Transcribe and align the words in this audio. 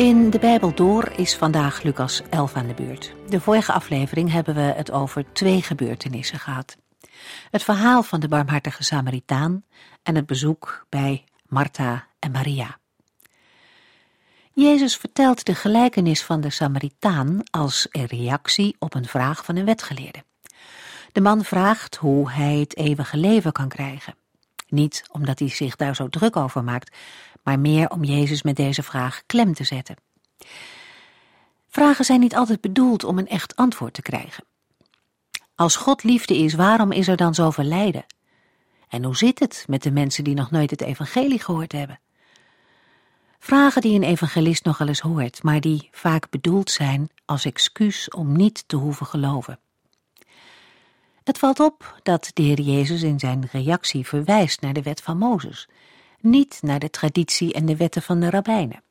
In 0.00 0.30
de 0.30 0.38
Bijbel 0.38 0.74
door 0.74 1.12
is 1.16 1.36
vandaag 1.36 1.82
Lucas 1.82 2.22
11 2.30 2.54
aan 2.54 2.66
de 2.66 2.74
beurt. 2.74 3.14
De 3.28 3.40
vorige 3.40 3.72
aflevering 3.72 4.30
hebben 4.32 4.54
we 4.54 4.60
het 4.60 4.90
over 4.90 5.32
twee 5.32 5.62
gebeurtenissen 5.62 6.38
gehad. 6.38 6.76
Het 7.50 7.62
verhaal 7.62 8.02
van 8.02 8.20
de 8.20 8.28
barmhartige 8.28 8.84
Samaritaan 8.84 9.64
en 10.02 10.14
het 10.14 10.26
bezoek 10.26 10.86
bij 10.88 11.24
Martha 11.46 12.06
en 12.18 12.30
Maria. 12.30 12.78
Jezus 14.52 14.96
vertelt 14.96 15.44
de 15.44 15.54
gelijkenis 15.54 16.24
van 16.24 16.40
de 16.40 16.50
Samaritaan 16.50 17.42
als 17.50 17.88
reactie 17.90 18.76
op 18.78 18.94
een 18.94 19.06
vraag 19.06 19.44
van 19.44 19.56
een 19.56 19.64
wetgeleerde. 19.64 20.24
De 21.12 21.20
man 21.20 21.44
vraagt 21.44 21.96
hoe 21.96 22.30
hij 22.30 22.56
het 22.56 22.76
eeuwige 22.76 23.16
leven 23.16 23.52
kan 23.52 23.68
krijgen. 23.68 24.14
Niet 24.70 25.04
omdat 25.10 25.38
hij 25.38 25.48
zich 25.48 25.76
daar 25.76 25.94
zo 25.94 26.08
druk 26.08 26.36
over 26.36 26.64
maakt, 26.64 26.96
maar 27.42 27.58
meer 27.58 27.88
om 27.88 28.04
Jezus 28.04 28.42
met 28.42 28.56
deze 28.56 28.82
vraag 28.82 29.22
klem 29.26 29.54
te 29.54 29.64
zetten. 29.64 29.96
Vragen 31.68 32.04
zijn 32.04 32.20
niet 32.20 32.36
altijd 32.36 32.60
bedoeld 32.60 33.04
om 33.04 33.18
een 33.18 33.28
echt 33.28 33.56
antwoord 33.56 33.94
te 33.94 34.02
krijgen. 34.02 34.44
Als 35.54 35.76
God 35.76 36.02
liefde 36.02 36.36
is, 36.36 36.54
waarom 36.54 36.92
is 36.92 37.08
er 37.08 37.16
dan 37.16 37.34
zoveel 37.34 37.64
lijden? 37.64 38.04
En 38.88 39.04
hoe 39.04 39.16
zit 39.16 39.38
het 39.38 39.64
met 39.68 39.82
de 39.82 39.90
mensen 39.90 40.24
die 40.24 40.34
nog 40.34 40.50
nooit 40.50 40.70
het 40.70 40.80
evangelie 40.80 41.40
gehoord 41.40 41.72
hebben? 41.72 42.00
Vragen 43.38 43.82
die 43.82 43.94
een 43.94 44.02
evangelist 44.02 44.64
nogal 44.64 44.88
eens 44.88 45.00
hoort, 45.00 45.42
maar 45.42 45.60
die 45.60 45.88
vaak 45.92 46.30
bedoeld 46.30 46.70
zijn 46.70 47.08
als 47.24 47.44
excuus 47.44 48.10
om 48.10 48.36
niet 48.36 48.64
te 48.66 48.76
hoeven 48.76 49.06
geloven. 49.06 49.58
Het 51.24 51.38
valt 51.38 51.60
op 51.60 52.00
dat 52.02 52.30
de 52.34 52.42
Heer 52.42 52.60
Jezus 52.60 53.02
in 53.02 53.18
zijn 53.18 53.48
reactie 53.52 54.06
verwijst 54.06 54.60
naar 54.60 54.72
de 54.72 54.82
wet 54.82 55.02
van 55.02 55.18
Mozes, 55.18 55.68
niet 56.20 56.58
naar 56.62 56.78
de 56.78 56.90
traditie 56.90 57.52
en 57.52 57.66
de 57.66 57.76
wetten 57.76 58.02
van 58.02 58.20
de 58.20 58.30
rabbijnen. 58.30 58.82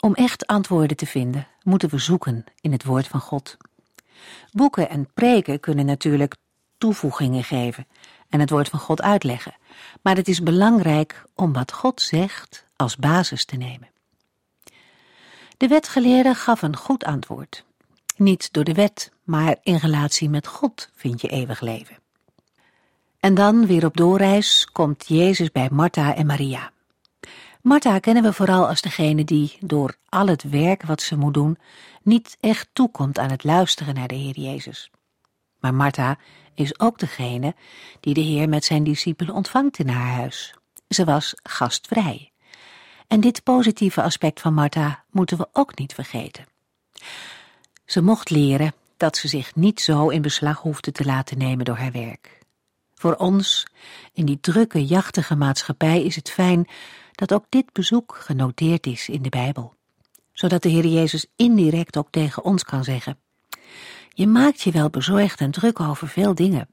Om 0.00 0.14
echt 0.14 0.46
antwoorden 0.46 0.96
te 0.96 1.06
vinden, 1.06 1.46
moeten 1.62 1.88
we 1.88 1.98
zoeken 1.98 2.44
in 2.60 2.72
het 2.72 2.84
woord 2.84 3.08
van 3.08 3.20
God. 3.20 3.56
Boeken 4.52 4.88
en 4.88 5.12
preken 5.14 5.60
kunnen 5.60 5.86
natuurlijk 5.86 6.34
toevoegingen 6.78 7.44
geven 7.44 7.86
en 8.28 8.40
het 8.40 8.50
woord 8.50 8.68
van 8.68 8.78
God 8.78 9.02
uitleggen, 9.02 9.54
maar 10.02 10.16
het 10.16 10.28
is 10.28 10.42
belangrijk 10.42 11.24
om 11.34 11.52
wat 11.52 11.72
God 11.72 12.00
zegt 12.00 12.66
als 12.76 12.96
basis 12.96 13.44
te 13.44 13.56
nemen. 13.56 13.90
De 15.56 15.68
wetgeleerde 15.68 16.34
gaf 16.34 16.62
een 16.62 16.76
goed 16.76 17.04
antwoord. 17.04 17.64
Niet 18.16 18.52
door 18.52 18.64
de 18.64 18.74
wet, 18.74 19.12
maar 19.24 19.56
in 19.62 19.76
relatie 19.76 20.28
met 20.28 20.46
God 20.46 20.90
vind 20.94 21.20
je 21.20 21.28
eeuwig 21.28 21.60
leven. 21.60 22.01
En 23.22 23.34
dan, 23.34 23.66
weer 23.66 23.84
op 23.84 23.96
doorreis, 23.96 24.68
komt 24.72 25.08
Jezus 25.08 25.50
bij 25.52 25.68
Martha 25.70 26.14
en 26.14 26.26
Maria. 26.26 26.72
Martha 27.60 27.98
kennen 27.98 28.22
we 28.22 28.32
vooral 28.32 28.68
als 28.68 28.80
degene 28.80 29.24
die, 29.24 29.56
door 29.60 29.96
al 30.08 30.26
het 30.26 30.42
werk 30.42 30.82
wat 30.82 31.02
ze 31.02 31.16
moet 31.16 31.34
doen, 31.34 31.58
niet 32.02 32.36
echt 32.40 32.68
toekomt 32.72 33.18
aan 33.18 33.30
het 33.30 33.44
luisteren 33.44 33.94
naar 33.94 34.08
de 34.08 34.14
Heer 34.14 34.38
Jezus. 34.38 34.90
Maar 35.60 35.74
Martha 35.74 36.18
is 36.54 36.80
ook 36.80 36.98
degene 36.98 37.54
die 38.00 38.14
de 38.14 38.20
Heer 38.20 38.48
met 38.48 38.64
zijn 38.64 38.84
discipelen 38.84 39.34
ontvangt 39.34 39.78
in 39.78 39.88
haar 39.88 40.14
huis. 40.14 40.54
Ze 40.88 41.04
was 41.04 41.34
gastvrij. 41.42 42.32
En 43.06 43.20
dit 43.20 43.42
positieve 43.42 44.02
aspect 44.02 44.40
van 44.40 44.54
Martha 44.54 45.04
moeten 45.10 45.36
we 45.36 45.48
ook 45.52 45.78
niet 45.78 45.94
vergeten. 45.94 46.44
Ze 47.84 48.02
mocht 48.02 48.30
leren 48.30 48.74
dat 48.96 49.16
ze 49.16 49.28
zich 49.28 49.54
niet 49.54 49.80
zo 49.80 50.08
in 50.08 50.22
beslag 50.22 50.60
hoefde 50.60 50.92
te 50.92 51.04
laten 51.04 51.38
nemen 51.38 51.64
door 51.64 51.76
haar 51.76 51.92
werk. 51.92 52.40
Voor 53.02 53.14
ons, 53.14 53.66
in 54.12 54.26
die 54.26 54.40
drukke, 54.40 54.84
jachtige 54.84 55.36
maatschappij, 55.36 56.02
is 56.02 56.16
het 56.16 56.30
fijn 56.30 56.68
dat 57.12 57.32
ook 57.32 57.44
dit 57.48 57.72
bezoek 57.72 58.16
genoteerd 58.20 58.86
is 58.86 59.08
in 59.08 59.22
de 59.22 59.28
Bijbel, 59.28 59.74
zodat 60.32 60.62
de 60.62 60.68
Heer 60.68 60.86
Jezus 60.86 61.26
indirect 61.36 61.96
ook 61.96 62.08
tegen 62.10 62.44
ons 62.44 62.64
kan 62.64 62.84
zeggen: 62.84 63.18
Je 64.08 64.26
maakt 64.26 64.60
je 64.60 64.70
wel 64.70 64.90
bezorgd 64.90 65.40
en 65.40 65.50
druk 65.50 65.80
over 65.80 66.08
veel 66.08 66.34
dingen, 66.34 66.68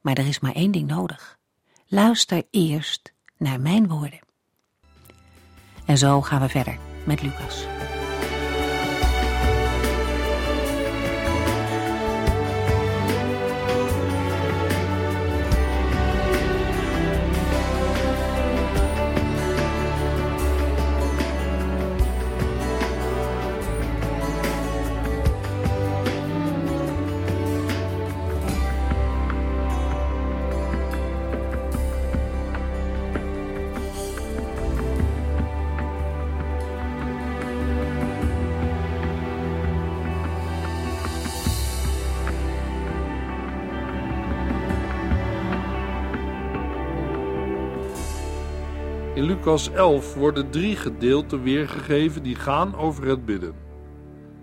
maar 0.00 0.14
er 0.14 0.26
is 0.26 0.40
maar 0.40 0.54
één 0.54 0.70
ding 0.70 0.88
nodig. 0.88 1.38
Luister 1.86 2.42
eerst 2.50 3.12
naar 3.36 3.60
mijn 3.60 3.88
woorden. 3.88 4.20
En 5.86 5.98
zo 5.98 6.20
gaan 6.20 6.40
we 6.40 6.48
verder 6.48 6.78
met 7.06 7.22
Lucas. 7.22 7.64
Lucas 49.44 49.70
11 49.70 50.14
worden 50.14 50.50
drie 50.50 50.76
gedeelten 50.76 51.42
weergegeven 51.42 52.22
die 52.22 52.34
gaan 52.34 52.76
over 52.76 53.06
het 53.06 53.24
bidden. 53.24 53.54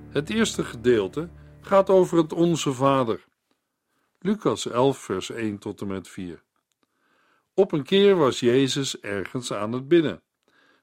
Het 0.10 0.30
eerste 0.30 0.64
gedeelte 0.64 1.30
gaat 1.62 1.90
over 1.90 2.18
het 2.18 2.34
Onze 2.34 2.74
Vader. 2.74 3.26
Lucas 4.20 4.68
11, 4.68 4.98
vers 4.98 5.30
1 5.30 5.58
tot 5.58 5.82
en 5.82 5.88
met 5.88 6.08
4. 6.08 6.44
Op 7.54 7.72
een 7.72 7.84
keer 7.84 8.16
was 8.16 8.40
Jezus 8.40 9.00
ergens 9.00 9.54
aan 9.54 9.72
het 9.72 9.88
bidden. 9.88 10.22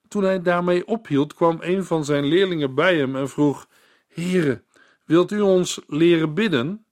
Toen 0.07 0.23
hij 0.23 0.41
daarmee 0.41 0.87
ophield, 0.87 1.33
kwam 1.33 1.57
een 1.61 1.83
van 1.83 2.05
zijn 2.05 2.25
leerlingen 2.25 2.75
bij 2.75 2.97
hem 2.97 3.15
en 3.15 3.29
vroeg: 3.29 3.67
Heere, 4.07 4.63
wilt 5.05 5.31
u 5.31 5.41
ons 5.41 5.81
leren 5.87 6.33
bidden? 6.33 6.85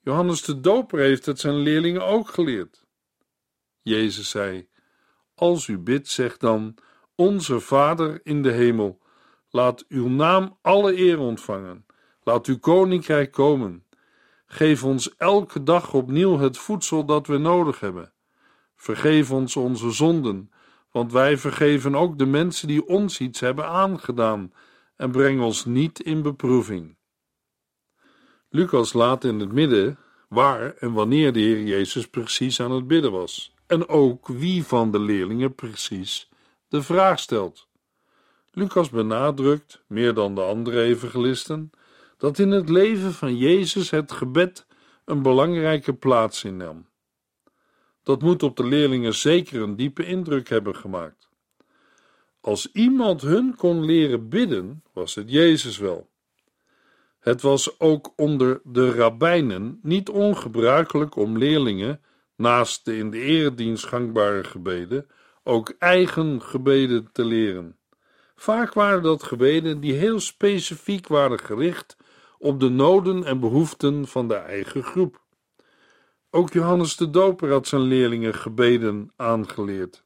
Johannes 0.00 0.42
de 0.42 0.60
Doper 0.60 0.98
heeft 0.98 1.26
het 1.26 1.40
zijn 1.40 1.56
leerlingen 1.56 2.06
ook 2.06 2.28
geleerd. 2.28 2.84
Jezus 3.82 4.30
zei: 4.30 4.69
als 5.40 5.66
u 5.66 5.78
bidt, 5.78 6.08
zeg 6.08 6.36
dan: 6.36 6.74
Onze 7.14 7.60
Vader 7.60 8.20
in 8.22 8.42
de 8.42 8.50
hemel, 8.50 9.00
laat 9.50 9.84
uw 9.88 10.08
naam 10.08 10.58
alle 10.62 10.98
eer 10.98 11.18
ontvangen. 11.18 11.86
Laat 12.22 12.46
uw 12.46 12.58
koninkrijk 12.58 13.32
komen. 13.32 13.84
Geef 14.46 14.84
ons 14.84 15.16
elke 15.16 15.62
dag 15.62 15.92
opnieuw 15.94 16.38
het 16.38 16.58
voedsel 16.58 17.04
dat 17.04 17.26
we 17.26 17.38
nodig 17.38 17.80
hebben. 17.80 18.12
Vergeef 18.76 19.30
ons 19.30 19.56
onze 19.56 19.90
zonden, 19.90 20.50
want 20.90 21.12
wij 21.12 21.38
vergeven 21.38 21.94
ook 21.94 22.18
de 22.18 22.26
mensen 22.26 22.68
die 22.68 22.86
ons 22.86 23.20
iets 23.20 23.40
hebben 23.40 23.66
aangedaan, 23.66 24.52
en 24.96 25.10
breng 25.10 25.40
ons 25.40 25.64
niet 25.64 26.00
in 26.00 26.22
beproeving. 26.22 26.96
Lucas 28.48 28.92
laat 28.92 29.24
in 29.24 29.40
het 29.40 29.52
midden 29.52 29.98
waar 30.28 30.74
en 30.74 30.92
wanneer 30.92 31.32
de 31.32 31.40
Heer 31.40 31.62
Jezus 31.62 32.08
precies 32.08 32.60
aan 32.60 32.70
het 32.70 32.86
bidden 32.86 33.12
was 33.12 33.54
en 33.70 33.88
ook 33.88 34.26
wie 34.26 34.64
van 34.64 34.90
de 34.90 34.98
leerlingen 34.98 35.54
precies 35.54 36.28
de 36.68 36.82
vraag 36.82 37.18
stelt. 37.18 37.68
Lucas 38.52 38.90
benadrukt, 38.90 39.82
meer 39.86 40.14
dan 40.14 40.34
de 40.34 40.40
andere 40.40 40.82
evangelisten, 40.82 41.70
dat 42.16 42.38
in 42.38 42.50
het 42.50 42.68
leven 42.68 43.12
van 43.12 43.36
Jezus 43.36 43.90
het 43.90 44.12
gebed 44.12 44.66
een 45.04 45.22
belangrijke 45.22 45.94
plaats 45.94 46.44
innam. 46.44 46.86
Dat 48.02 48.22
moet 48.22 48.42
op 48.42 48.56
de 48.56 48.64
leerlingen 48.64 49.14
zeker 49.14 49.62
een 49.62 49.76
diepe 49.76 50.04
indruk 50.04 50.48
hebben 50.48 50.76
gemaakt. 50.76 51.28
Als 52.40 52.72
iemand 52.72 53.20
hun 53.22 53.54
kon 53.56 53.84
leren 53.84 54.28
bidden, 54.28 54.82
was 54.92 55.14
het 55.14 55.30
Jezus 55.30 55.78
wel. 55.78 56.08
Het 57.18 57.42
was 57.42 57.80
ook 57.80 58.12
onder 58.16 58.60
de 58.64 58.90
rabbijnen 58.90 59.78
niet 59.82 60.08
ongebruikelijk 60.08 61.16
om 61.16 61.38
leerlingen 61.38 62.00
naast 62.40 62.84
de 62.84 62.96
in 62.96 63.10
de 63.10 63.20
eredienst 63.20 63.86
gangbare 63.86 64.44
gebeden, 64.44 65.06
ook 65.42 65.74
eigen 65.78 66.42
gebeden 66.42 67.08
te 67.12 67.24
leren. 67.24 67.76
Vaak 68.36 68.74
waren 68.74 69.02
dat 69.02 69.22
gebeden 69.22 69.80
die 69.80 69.92
heel 69.92 70.20
specifiek 70.20 71.06
waren 71.06 71.38
gericht 71.38 71.96
op 72.38 72.60
de 72.60 72.68
noden 72.68 73.24
en 73.24 73.40
behoeften 73.40 74.06
van 74.08 74.28
de 74.28 74.34
eigen 74.34 74.82
groep. 74.82 75.22
Ook 76.30 76.52
Johannes 76.52 76.96
de 76.96 77.10
Doper 77.10 77.50
had 77.50 77.66
zijn 77.66 77.82
leerlingen 77.82 78.34
gebeden 78.34 79.12
aangeleerd. 79.16 80.04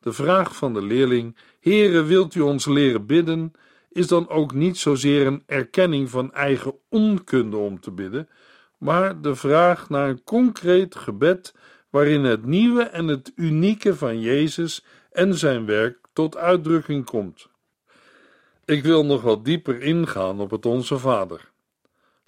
De 0.00 0.12
vraag 0.12 0.56
van 0.56 0.74
de 0.74 0.82
leerling: 0.82 1.36
Heere, 1.60 2.02
wilt 2.02 2.34
u 2.34 2.40
ons 2.40 2.66
leren 2.66 3.06
bidden? 3.06 3.52
is 3.96 4.06
dan 4.06 4.28
ook 4.28 4.54
niet 4.54 4.78
zozeer 4.78 5.26
een 5.26 5.42
erkenning 5.46 6.10
van 6.10 6.32
eigen 6.32 6.74
onkunde 6.88 7.56
om 7.56 7.80
te 7.80 7.90
bidden, 7.90 8.28
maar 8.78 9.20
de 9.20 9.34
vraag 9.34 9.88
naar 9.88 10.08
een 10.08 10.24
concreet 10.24 10.94
gebed 10.94 11.54
waarin 11.90 12.24
het 12.24 12.44
nieuwe 12.44 12.82
en 12.82 13.08
het 13.08 13.32
unieke 13.34 13.96
van 13.96 14.20
Jezus 14.20 14.84
en 15.10 15.34
zijn 15.34 15.66
werk 15.66 15.98
tot 16.12 16.36
uitdrukking 16.36 17.04
komt. 17.04 17.48
Ik 18.64 18.82
wil 18.82 19.04
nog 19.04 19.22
wat 19.22 19.44
dieper 19.44 19.82
ingaan 19.82 20.40
op 20.40 20.50
het 20.50 20.66
Onze 20.66 20.98
Vader. 20.98 21.50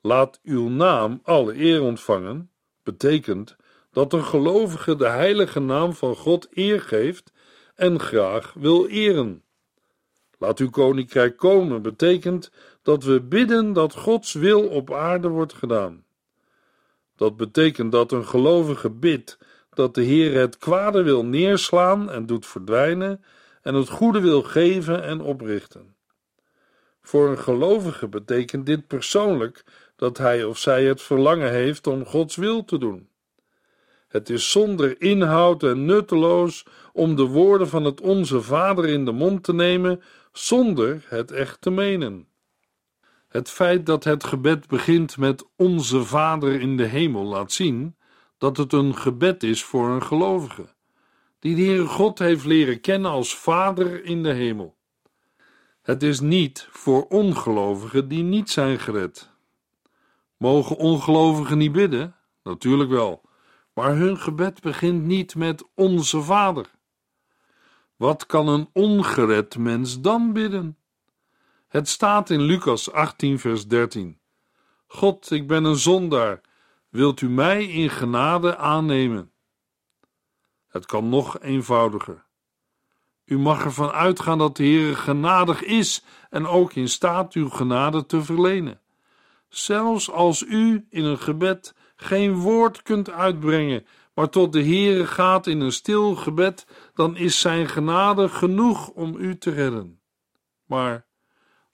Laat 0.00 0.40
uw 0.42 0.68
naam 0.68 1.20
alle 1.22 1.54
eer 1.54 1.82
ontvangen, 1.82 2.50
betekent 2.82 3.56
dat 3.92 4.12
een 4.12 4.24
gelovige 4.24 4.96
de 4.96 5.08
heilige 5.08 5.60
naam 5.60 5.92
van 5.92 6.16
God 6.16 6.48
eer 6.50 6.80
geeft 6.80 7.32
en 7.74 8.00
graag 8.00 8.52
wil 8.52 8.86
eren. 8.86 9.42
Laat 10.38 10.58
uw 10.58 10.70
koninkrijk 10.70 11.36
komen 11.36 11.82
betekent 11.82 12.50
dat 12.82 13.04
we 13.04 13.22
bidden 13.22 13.72
dat 13.72 13.94
Gods 13.94 14.32
wil 14.32 14.68
op 14.68 14.92
aarde 14.92 15.28
wordt 15.28 15.52
gedaan. 15.52 16.04
Dat 17.18 17.36
betekent 17.36 17.92
dat 17.92 18.12
een 18.12 18.26
gelovige 18.26 18.90
bidt 18.90 19.38
dat 19.70 19.94
de 19.94 20.02
Heer 20.02 20.34
het 20.40 20.58
kwade 20.58 21.02
wil 21.02 21.24
neerslaan 21.24 22.10
en 22.10 22.26
doet 22.26 22.46
verdwijnen 22.46 23.24
en 23.62 23.74
het 23.74 23.88
goede 23.88 24.20
wil 24.20 24.42
geven 24.42 25.02
en 25.02 25.20
oprichten. 25.20 25.96
Voor 27.02 27.28
een 27.28 27.38
gelovige 27.38 28.08
betekent 28.08 28.66
dit 28.66 28.86
persoonlijk 28.86 29.64
dat 29.96 30.18
hij 30.18 30.44
of 30.44 30.58
zij 30.58 30.84
het 30.84 31.02
verlangen 31.02 31.50
heeft 31.50 31.86
om 31.86 32.04
Gods 32.04 32.36
wil 32.36 32.64
te 32.64 32.78
doen. 32.78 33.08
Het 34.08 34.30
is 34.30 34.50
zonder 34.50 35.00
inhoud 35.00 35.62
en 35.62 35.84
nutteloos 35.84 36.64
om 36.92 37.16
de 37.16 37.26
woorden 37.26 37.68
van 37.68 37.84
het 37.84 38.00
Onze 38.00 38.42
Vader 38.42 38.86
in 38.86 39.04
de 39.04 39.12
mond 39.12 39.44
te 39.44 39.54
nemen 39.54 40.02
zonder 40.32 41.04
het 41.08 41.30
echt 41.30 41.60
te 41.60 41.70
menen. 41.70 42.28
Het 43.38 43.50
feit 43.50 43.86
dat 43.86 44.04
het 44.04 44.24
gebed 44.24 44.66
begint 44.66 45.16
met 45.16 45.48
Onze 45.56 46.04
Vader 46.04 46.60
in 46.60 46.76
de 46.76 46.84
hemel 46.84 47.24
laat 47.24 47.52
zien 47.52 47.96
dat 48.38 48.56
het 48.56 48.72
een 48.72 48.96
gebed 48.96 49.42
is 49.42 49.64
voor 49.64 49.88
een 49.88 50.02
gelovige, 50.02 50.74
die 51.38 51.54
de 51.54 51.62
Heere 51.62 51.86
God 51.86 52.18
heeft 52.18 52.44
leren 52.44 52.80
kennen 52.80 53.10
als 53.10 53.36
Vader 53.36 54.04
in 54.04 54.22
de 54.22 54.32
hemel. 54.32 54.76
Het 55.82 56.02
is 56.02 56.20
niet 56.20 56.68
voor 56.70 57.06
ongelovigen 57.06 58.08
die 58.08 58.22
niet 58.22 58.50
zijn 58.50 58.78
gered. 58.78 59.30
Mogen 60.36 60.76
ongelovigen 60.76 61.58
niet 61.58 61.72
bidden? 61.72 62.14
Natuurlijk 62.42 62.90
wel, 62.90 63.22
maar 63.74 63.96
hun 63.96 64.18
gebed 64.18 64.60
begint 64.60 65.04
niet 65.04 65.34
met 65.34 65.64
Onze 65.74 66.20
Vader. 66.22 66.70
Wat 67.96 68.26
kan 68.26 68.48
een 68.48 68.68
ongered 68.72 69.58
mens 69.58 70.00
dan 70.00 70.32
bidden? 70.32 70.77
Het 71.68 71.88
staat 71.88 72.30
in 72.30 72.40
Lucas 72.40 72.92
18, 72.92 73.38
vers 73.38 73.66
13. 73.66 74.20
God, 74.86 75.30
ik 75.30 75.46
ben 75.46 75.64
een 75.64 75.76
zondaar. 75.76 76.40
Wilt 76.88 77.20
u 77.20 77.28
mij 77.28 77.64
in 77.64 77.90
genade 77.90 78.56
aannemen? 78.56 79.32
Het 80.68 80.86
kan 80.86 81.08
nog 81.08 81.40
eenvoudiger. 81.40 82.26
U 83.24 83.38
mag 83.38 83.64
ervan 83.64 83.90
uitgaan 83.90 84.38
dat 84.38 84.56
de 84.56 84.62
Heer 84.62 84.96
genadig 84.96 85.62
is 85.62 86.04
en 86.30 86.46
ook 86.46 86.74
in 86.74 86.88
staat 86.88 87.32
uw 87.32 87.48
genade 87.48 88.06
te 88.06 88.22
verlenen. 88.22 88.80
Zelfs 89.48 90.10
als 90.10 90.42
u 90.42 90.86
in 90.90 91.04
een 91.04 91.18
gebed 91.18 91.74
geen 91.96 92.34
woord 92.34 92.82
kunt 92.82 93.10
uitbrengen, 93.10 93.86
maar 94.14 94.28
tot 94.28 94.52
de 94.52 94.62
Heere 94.62 95.06
gaat 95.06 95.46
in 95.46 95.60
een 95.60 95.72
stil 95.72 96.14
gebed, 96.14 96.66
dan 96.94 97.16
is 97.16 97.40
zijn 97.40 97.68
genade 97.68 98.28
genoeg 98.28 98.88
om 98.88 99.16
u 99.16 99.38
te 99.38 99.50
redden. 99.50 100.00
Maar 100.64 101.07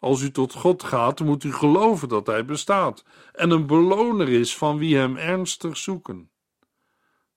als 0.04 0.20
u 0.20 0.30
tot 0.30 0.52
God 0.52 0.82
gaat, 0.82 1.20
moet 1.20 1.44
u 1.44 1.52
geloven 1.52 2.08
dat 2.08 2.26
Hij 2.26 2.44
bestaat 2.44 3.04
en 3.32 3.50
een 3.50 3.66
beloner 3.66 4.28
is 4.28 4.56
van 4.56 4.78
wie 4.78 4.96
Hem 4.96 5.16
ernstig 5.16 5.76
zoeken. 5.76 6.30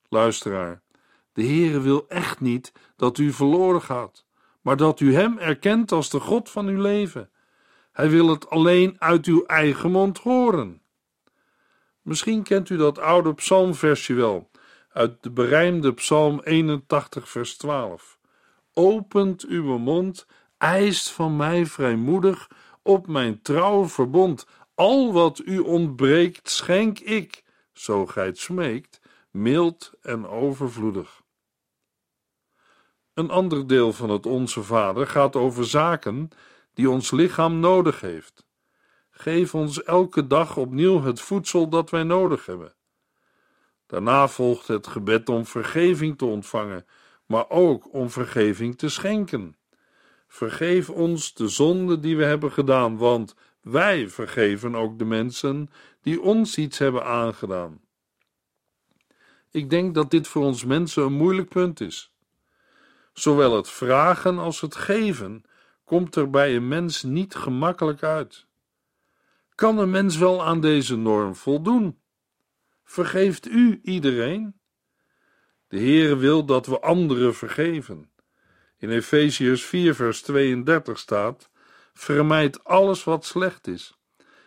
Luisteraar, 0.10 0.82
de 1.34 1.44
Heere 1.44 1.82
wil 1.82 2.06
echt 2.08 2.40
niet 2.40 2.74
dat 2.96 3.18
u 3.18 3.32
verloren 3.32 3.82
gaat, 3.82 4.26
maar 4.62 4.78
dat 4.78 5.00
u 5.00 5.14
Hem 5.14 5.38
erkent 5.38 5.92
als 5.92 6.10
de 6.10 6.20
God 6.20 6.50
van 6.50 6.68
uw 6.68 6.82
leven. 6.82 7.30
Hij 7.92 8.10
wil 8.10 8.30
het 8.30 8.50
alleen 8.50 8.96
uit 9.00 9.26
uw 9.26 9.46
eigen 9.46 9.92
mond 9.92 10.18
horen. 10.18 10.82
Misschien 12.02 12.44
kent 12.44 12.70
u 12.70 12.78
dat 12.78 13.00
oude 13.00 13.34
psalmversje 13.34 14.14
wel, 14.14 14.50
uit 14.92 15.24
de 15.24 15.32
berijmde 15.32 15.94
Psalm 15.94 16.42
81, 16.44 17.30
vers 17.30 17.58
12. 17.58 18.18
Opent 18.74 19.46
uw 19.46 19.78
mond, 19.78 20.26
eist 20.58 21.12
van 21.12 21.36
mij 21.36 21.66
vrijmoedig 21.66 22.48
op 22.88 23.08
mijn 23.08 23.42
trouwe 23.42 23.88
verbond. 23.88 24.46
Al 24.76 25.14
wat 25.14 25.42
u 25.46 25.60
ontbreekt, 25.60 26.50
schenk 26.50 27.00
ik, 27.00 27.44
zo 27.74 28.06
gij 28.06 28.26
het 28.26 28.38
smeekt, 28.38 29.02
mild 29.32 29.92
en 30.02 30.28
overvloedig. 30.28 31.22
Een 33.14 33.30
ander 33.30 33.68
deel 33.68 33.94
van 33.94 34.10
het 34.10 34.26
Onze 34.26 34.64
Vader 34.64 35.08
gaat 35.08 35.36
over 35.36 35.66
zaken 35.66 36.30
die 36.74 36.90
ons 36.90 37.12
lichaam 37.12 37.60
nodig 37.60 38.02
heeft. 38.02 38.48
Geef 39.10 39.56
ons 39.56 39.84
elke 39.84 40.28
dag 40.28 40.58
opnieuw 40.58 41.02
het 41.02 41.22
voedsel 41.22 41.70
dat 41.70 41.90
wij 41.90 42.04
nodig 42.04 42.46
hebben. 42.46 42.76
Daarna 43.86 44.28
volgt 44.28 44.68
het 44.68 44.88
gebed 44.88 45.30
om 45.30 45.46
vergeving 45.46 46.18
te 46.18 46.26
ontvangen, 46.26 46.86
maar 47.26 47.50
ook 47.50 47.94
om 47.94 48.10
vergeving 48.10 48.78
te 48.78 48.90
schenken. 48.90 49.57
Vergeef 50.28 50.90
ons 50.90 51.34
de 51.34 51.48
zonde 51.48 52.00
die 52.00 52.18
we 52.18 52.24
hebben 52.24 52.52
gedaan, 52.52 52.98
want 52.98 53.36
wij 53.62 54.10
vergeven 54.10 54.76
ook 54.76 55.00
de 55.00 55.06
mensen 55.06 55.70
die 56.02 56.22
ons 56.22 56.58
iets 56.58 56.78
hebben 56.78 57.06
aangedaan. 57.06 57.82
Ik 59.52 59.70
denk 59.70 59.96
dat 59.96 60.12
dit 60.12 60.28
voor 60.28 60.44
ons 60.44 60.66
mensen 60.66 61.04
een 61.04 61.14
moeilijk 61.14 61.50
punt 61.50 61.82
is. 61.82 62.12
Zowel 63.14 63.56
het 63.56 63.70
vragen 63.70 64.38
als 64.38 64.62
het 64.62 64.76
geven 64.76 65.44
komt 65.84 66.16
er 66.16 66.30
bij 66.30 66.56
een 66.56 66.68
mens 66.68 67.04
niet 67.04 67.36
gemakkelijk 67.36 68.04
uit. 68.04 68.46
Kan 69.56 69.78
een 69.78 69.90
mens 69.90 70.18
wel 70.18 70.44
aan 70.44 70.62
deze 70.62 70.96
norm 70.96 71.36
voldoen? 71.36 72.00
Vergeeft 72.84 73.48
u 73.48 73.80
iedereen? 73.84 74.60
De 75.68 75.78
Heere 75.78 76.16
wil 76.16 76.46
dat 76.46 76.66
we 76.66 76.80
anderen 76.80 77.36
vergeven. 77.36 78.10
In 78.78 78.90
Efeziërs 78.90 79.66
4 79.66 79.96
vers 79.96 80.22
32 80.22 81.00
staat: 81.00 81.50
Vermijd 81.94 82.64
alles 82.64 83.04
wat 83.04 83.26
slecht 83.26 83.68
is. 83.68 83.98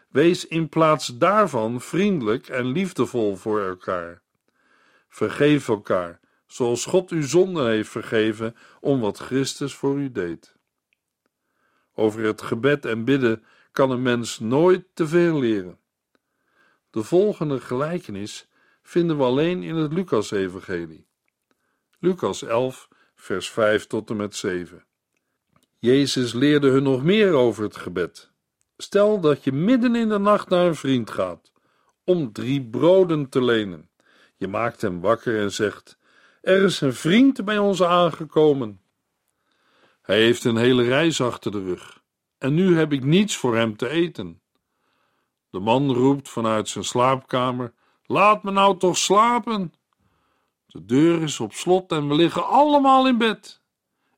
Wees 0.09 0.47
in 0.47 0.69
plaats 0.69 1.07
daarvan 1.07 1.81
vriendelijk 1.81 2.49
en 2.49 2.67
liefdevol 2.67 3.37
voor 3.37 3.61
elkaar. 3.61 4.23
Vergeef 5.09 5.69
elkaar, 5.69 6.21
zoals 6.47 6.85
God 6.85 7.11
u 7.11 7.23
zonde 7.23 7.65
heeft 7.69 7.91
vergeven 7.91 8.57
om 8.81 9.01
wat 9.01 9.19
Christus 9.19 9.75
voor 9.75 9.99
u 9.99 10.11
deed. 10.11 10.57
Over 11.95 12.25
het 12.25 12.43
gebed 12.43 12.85
en 12.85 13.05
bidden 13.05 13.45
kan 13.73 13.91
een 13.91 14.03
mens 14.03 14.39
nooit 14.39 14.85
te 14.95 15.09
veel 15.09 15.39
leren. 15.39 15.79
De 16.91 17.03
volgende 17.03 17.61
gelijkenis 17.61 18.49
vinden 18.83 19.17
we 19.17 19.23
alleen 19.23 19.63
in 19.63 19.75
het 19.75 19.93
Lucas-evangelie. 19.93 21.07
Lucas 21.99 22.43
11, 22.43 22.89
vers 23.21 23.51
5 23.51 23.87
tot 23.87 24.11
en 24.11 24.17
met 24.17 24.37
7. 24.37 24.85
Jezus 25.79 26.33
leerde 26.33 26.69
hun 26.69 26.83
nog 26.83 27.03
meer 27.03 27.33
over 27.33 27.63
het 27.63 27.77
gebed. 27.77 28.31
Stel 28.77 29.21
dat 29.21 29.45
je 29.45 29.53
midden 29.53 29.95
in 29.95 30.09
de 30.09 30.19
nacht 30.19 30.49
naar 30.49 30.67
een 30.67 30.75
vriend 30.75 31.11
gaat 31.11 31.53
om 32.05 32.33
drie 32.33 32.63
broden 32.65 33.29
te 33.29 33.43
lenen. 33.43 33.91
Je 34.37 34.49
maakt 34.49 34.81
hem 34.81 35.01
wakker 35.01 35.41
en 35.41 35.53
zegt: 35.53 35.99
Er 36.41 36.63
is 36.63 36.81
een 36.81 36.95
vriend 36.95 37.45
bij 37.45 37.59
ons 37.59 37.83
aangekomen. 37.83 38.81
Hij 40.03 40.21
heeft 40.21 40.45
een 40.45 40.57
hele 40.57 40.83
reis 40.85 41.21
achter 41.21 41.51
de 41.51 41.63
rug 41.65 42.01
en 42.41 42.55
nu 42.55 42.77
heb 42.77 42.93
ik 42.93 43.05
niets 43.05 43.37
voor 43.37 43.57
hem 43.57 43.77
te 43.77 43.89
eten. 43.89 44.43
De 45.51 45.59
man 45.59 45.93
roept 45.93 46.29
vanuit 46.29 46.69
zijn 46.69 46.85
slaapkamer: 46.85 47.73
Laat 48.03 48.43
me 48.43 48.51
nou 48.51 48.79
toch 48.79 48.97
slapen. 48.97 49.73
De 50.71 50.85
deur 50.85 51.23
is 51.23 51.41
op 51.41 51.53
slot 51.53 51.93
en 51.93 52.09
we 52.09 52.15
liggen 52.15 52.47
allemaal 52.47 53.07
in 53.07 53.19
bed. 53.19 53.63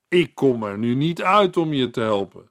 Ik 0.09 0.35
kom 0.35 0.63
er 0.63 0.79
nu 0.79 0.95
niet 0.95 1.23
uit 1.23 1.57
om 1.57 1.73
je 1.73 1.91
te 1.91 2.01
helpen. 2.01 2.51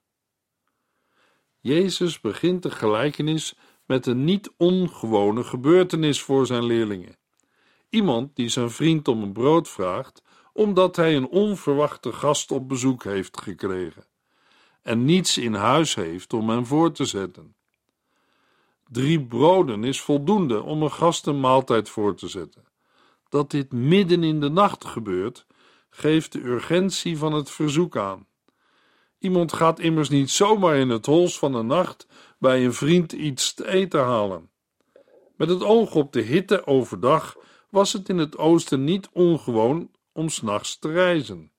Jezus 1.60 2.20
begint 2.20 2.64
de 2.64 2.72
gelijkenis 2.72 3.56
met 3.86 4.06
een 4.06 4.24
niet 4.24 4.52
ongewone 4.58 5.44
gebeurtenis 5.44 6.22
voor 6.22 6.46
zijn 6.46 6.64
leerlingen. 6.64 7.18
Iemand 7.90 8.36
die 8.36 8.50
zijn 8.50 8.70
vriend 8.70 9.08
om 9.08 9.24
een 9.24 9.34
brood 9.34 9.70
vraagt, 9.70 10.24
omdat 10.54 10.96
hij 10.96 11.16
een 11.16 11.28
onverwachte 11.28 12.14
gast 12.14 12.52
op 12.52 12.68
bezoek 12.68 13.04
heeft 13.04 13.42
gekregen. 13.42 14.06
en 14.82 15.06
niets 15.06 15.38
in 15.38 15.54
huis 15.54 15.96
heeft 15.96 16.34
om 16.34 16.50
hen 16.50 16.66
voor 16.66 16.92
te 16.92 17.06
zetten. 17.06 17.56
Drie 18.90 19.26
broden 19.26 19.84
is 19.84 20.02
voldoende 20.02 20.62
om 20.62 20.84
een 20.84 20.92
gast 20.92 21.28
een 21.28 21.40
maaltijd 21.40 21.90
voor 21.90 22.16
te 22.16 22.28
zetten. 22.28 22.71
Dat 23.32 23.52
dit 23.52 23.72
midden 23.72 24.24
in 24.24 24.40
de 24.40 24.50
nacht 24.50 24.86
gebeurt, 24.86 25.46
geeft 25.90 26.32
de 26.32 26.44
urgentie 26.44 27.18
van 27.18 27.34
het 27.34 27.50
verzoek 27.50 27.98
aan. 27.98 28.28
Iemand 29.20 29.54
gaat 29.54 29.80
immers 29.80 30.10
niet 30.10 30.30
zomaar 30.30 30.76
in 30.76 30.90
het 30.90 31.06
hols 31.06 31.40
van 31.40 31.52
de 31.52 31.62
nacht 31.62 32.08
bij 32.40 32.66
een 32.66 32.74
vriend 32.74 33.12
iets 33.12 33.54
te 33.54 33.68
eten 33.68 34.00
halen. 34.00 34.50
Met 35.36 35.50
het 35.50 35.64
oog 35.64 35.96
op 35.96 36.14
de 36.14 36.22
hitte 36.22 36.68
overdag 36.68 37.38
was 37.70 37.94
het 37.94 38.10
in 38.10 38.18
het 38.18 38.38
oosten 38.38 38.84
niet 38.84 39.10
ongewoon 39.14 39.92
om 40.12 40.30
s'nachts 40.30 40.80
te 40.80 40.92
reizen. 40.92 41.52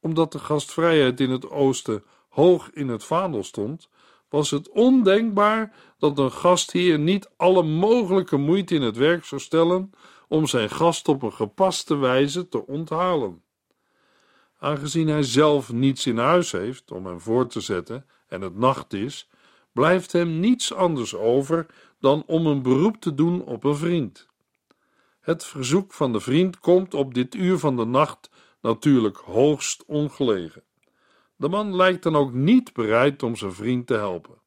Omdat 0.00 0.32
de 0.32 0.38
gastvrijheid 0.38 1.20
in 1.20 1.30
het 1.30 1.50
oosten 1.50 2.04
hoog 2.28 2.70
in 2.70 2.88
het 2.88 3.04
vaandel 3.04 3.44
stond, 3.44 3.88
was 4.28 4.50
het 4.50 4.68
ondenkbaar 4.68 5.74
dat 5.98 6.18
een 6.18 6.32
gastheer 6.32 6.98
niet 6.98 7.30
alle 7.36 7.62
mogelijke 7.62 8.36
moeite 8.36 8.74
in 8.74 8.82
het 8.82 8.96
werk 8.96 9.24
zou 9.24 9.40
stellen 9.40 9.92
om 10.32 10.46
zijn 10.46 10.70
gast 10.70 11.08
op 11.08 11.22
een 11.22 11.32
gepaste 11.32 11.96
wijze 11.96 12.48
te 12.48 12.66
onthalen. 12.66 13.42
Aangezien 14.58 15.08
hij 15.08 15.22
zelf 15.22 15.72
niets 15.72 16.06
in 16.06 16.18
huis 16.18 16.52
heeft 16.52 16.90
om 16.90 17.06
hem 17.06 17.20
voor 17.20 17.46
te 17.46 17.60
zetten 17.60 18.06
en 18.28 18.40
het 18.40 18.56
nacht 18.56 18.92
is, 18.92 19.28
blijft 19.72 20.12
hem 20.12 20.40
niets 20.40 20.74
anders 20.74 21.14
over 21.14 21.66
dan 22.00 22.22
om 22.26 22.46
een 22.46 22.62
beroep 22.62 22.96
te 23.00 23.14
doen 23.14 23.44
op 23.44 23.64
een 23.64 23.76
vriend. 23.76 24.26
Het 25.20 25.44
verzoek 25.44 25.92
van 25.92 26.12
de 26.12 26.20
vriend 26.20 26.58
komt 26.58 26.94
op 26.94 27.14
dit 27.14 27.34
uur 27.34 27.58
van 27.58 27.76
de 27.76 27.86
nacht 27.86 28.30
natuurlijk 28.60 29.16
hoogst 29.16 29.84
ongelegen. 29.86 30.62
De 31.36 31.48
man 31.48 31.76
lijkt 31.76 32.02
dan 32.02 32.16
ook 32.16 32.32
niet 32.32 32.72
bereid 32.72 33.22
om 33.22 33.36
zijn 33.36 33.52
vriend 33.52 33.86
te 33.86 33.94
helpen. 33.94 34.38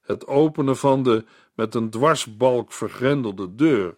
Het 0.00 0.26
openen 0.26 0.76
van 0.76 1.02
de 1.02 1.24
met 1.54 1.74
een 1.74 1.90
dwarsbalk 1.90 2.72
vergrendelde 2.72 3.54
deur 3.54 3.96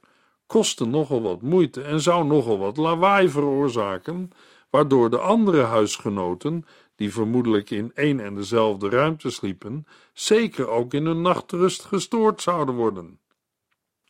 kostte 0.51 0.85
nogal 0.87 1.23
wat 1.23 1.43
moeite 1.43 1.83
en 1.83 2.01
zou 2.01 2.25
nogal 2.25 2.59
wat 2.59 2.77
lawaai 2.77 3.29
veroorzaken, 3.29 4.31
waardoor 4.71 5.11
de 5.11 5.19
andere 5.19 5.63
huisgenoten, 5.63 6.65
die 6.97 7.13
vermoedelijk 7.13 7.71
in 7.71 7.91
één 7.95 8.21
en 8.21 8.35
dezelfde 8.35 8.89
ruimte 8.89 9.31
sliepen, 9.31 9.87
zeker 10.13 10.69
ook 10.69 10.95
in 10.95 11.07
hun 11.07 11.21
nachtrust 11.21 11.85
gestoord 11.85 12.43
zouden 12.43 12.75
worden. 12.75 13.21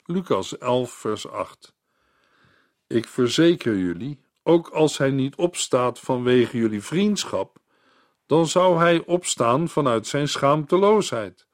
Lucas 0.05 0.59
11, 0.59 0.91
vers 0.91 1.29
8. 1.29 1.75
Ik 2.87 3.09
verzeker 3.09 3.77
jullie, 3.77 4.21
ook 4.43 4.69
als 4.69 4.99
hij 4.99 5.11
niet 5.11 5.37
opstaat 5.37 5.99
vanwege 5.99 6.57
jullie 6.57 6.83
vriendschap, 6.83 7.59
dan 8.27 8.47
zou 8.47 8.79
hij 8.79 9.05
opstaan 9.07 9.69
vanuit 9.69 10.07
zijn 10.07 10.29
schaamteloosheid 10.29 11.47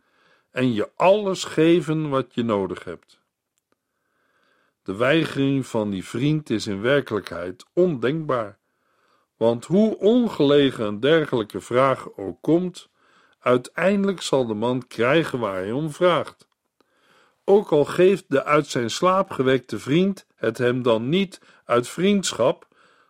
en 0.50 0.72
je 0.72 0.90
alles 0.96 1.44
geven 1.44 2.08
wat 2.08 2.34
je 2.34 2.42
nodig 2.42 2.84
hebt. 2.84 3.24
De 4.86 4.96
weigering 4.96 5.66
van 5.66 5.90
die 5.90 6.04
vriend 6.04 6.50
is 6.50 6.66
in 6.66 6.80
werkelijkheid 6.80 7.64
ondenkbaar, 7.72 8.58
want 9.36 9.64
hoe 9.64 9.98
ongelegen 9.98 10.84
een 10.84 11.00
dergelijke 11.00 11.60
vraag 11.60 12.08
ook 12.16 12.42
komt, 12.42 12.88
uiteindelijk 13.38 14.22
zal 14.22 14.46
de 14.46 14.54
man 14.54 14.86
krijgen 14.86 15.38
waar 15.38 15.54
hij 15.54 15.72
om 15.72 15.90
vraagt. 15.90 16.48
Ook 17.44 17.72
al 17.72 17.84
geeft 17.84 18.24
de 18.28 18.44
uit 18.44 18.66
zijn 18.66 18.90
slaap 18.90 19.30
gewekte 19.30 19.78
vriend 19.78 20.26
het 20.34 20.58
hem 20.58 20.82
dan 20.82 21.08
niet 21.08 21.40
uit 21.64 21.88
vriendschap, 21.88 22.68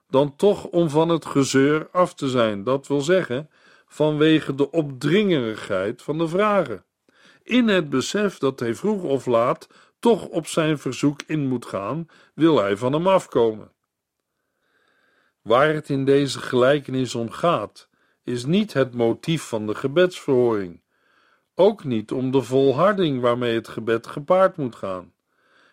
dan 0.09 0.37
toch 0.37 0.65
om 0.65 0.91
van 0.91 1.09
het 1.09 1.27
gezeur 1.27 1.89
af 1.93 2.15
te 2.15 2.29
zijn, 2.29 2.65
dat 2.65 2.87
wil 2.87 3.01
zeggen, 3.01 3.51
vanwege 3.87 4.55
de 4.55 4.71
opdringerigheid 4.71 6.03
van 6.03 6.19
de 6.19 6.29
vragen. 6.29 6.85
In 7.43 7.69
het 7.69 7.91
besef 7.91 8.39
dat 8.39 8.61
hij 8.61 8.75
vroeg 8.75 9.03
of 9.03 9.27
laat 9.27 9.69
toch 10.07 10.27
op 10.27 10.47
zijn 10.47 10.79
verzoek 10.79 11.23
in 11.27 11.49
moet 11.49 11.67
gaan, 11.67 12.09
wil 12.35 12.59
hij 12.59 12.77
van 12.77 12.93
hem 12.93 13.07
afkomen. 13.07 13.73
Waar 15.43 15.75
het 15.75 15.89
in 15.89 16.05
deze 16.05 16.39
gelijkenis 16.39 17.15
om 17.15 17.31
gaat, 17.31 17.89
is 18.25 18.45
niet 18.45 18.73
het 18.73 18.95
motief 18.95 19.43
van 19.43 19.67
de 19.67 19.75
gebedsverhoring, 19.75 20.81
ook 21.55 21.85
niet 21.85 22.13
om 22.13 22.31
de 22.31 22.43
volharding 22.43 23.21
waarmee 23.21 23.55
het 23.55 23.69
gebed 23.69 24.07
gepaard 24.07 24.57
moet 24.57 24.75
gaan. 24.75 25.13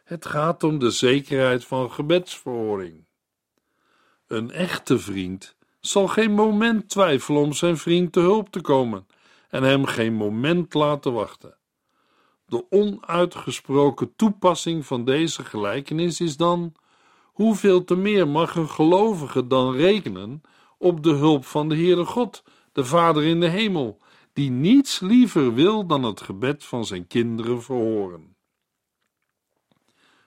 Het 0.04 0.26
gaat 0.26 0.64
om 0.64 0.80
de 0.80 0.92
zekerheid 0.92 1.66
van 1.66 1.92
gebedsverhoring. 1.92 3.06
Een 4.28 4.52
echte 4.52 5.00
vriend 5.00 5.56
zal 5.80 6.08
geen 6.08 6.32
moment 6.32 6.90
twijfelen 6.90 7.42
om 7.42 7.54
zijn 7.54 7.78
vriend 7.78 8.14
te 8.14 8.20
hulp 8.20 8.50
te 8.50 8.62
komen 8.62 9.08
en 9.50 9.64
hem 9.64 9.86
geen 9.86 10.14
moment 10.14 10.74
laten 10.74 11.14
wachten. 11.14 11.58
De 12.54 12.66
onuitgesproken 12.70 14.16
toepassing 14.16 14.86
van 14.86 15.06
deze 15.06 15.46
gelijkenis 15.46 16.22
is 16.22 16.38
dan: 16.38 16.74
hoeveel 17.24 17.84
te 17.84 17.96
meer 17.96 18.28
mag 18.28 18.56
een 18.56 18.70
gelovige 18.70 19.48
dan 19.48 19.76
rekenen 19.76 20.42
op 20.78 21.04
de 21.04 21.10
hulp 21.10 21.46
van 21.46 21.70
de 21.70 21.76
Heere 21.76 22.06
God, 22.06 22.44
de 22.72 22.86
Vader 22.86 23.24
in 23.24 23.40
de 23.40 23.48
hemel, 23.48 24.00
die 24.34 24.50
niets 24.50 25.00
liever 25.00 25.54
wil 25.54 25.86
dan 25.86 26.04
het 26.04 26.22
gebed 26.22 26.64
van 26.64 26.86
zijn 26.86 27.08
kinderen 27.08 27.62
verhoren. 27.62 28.36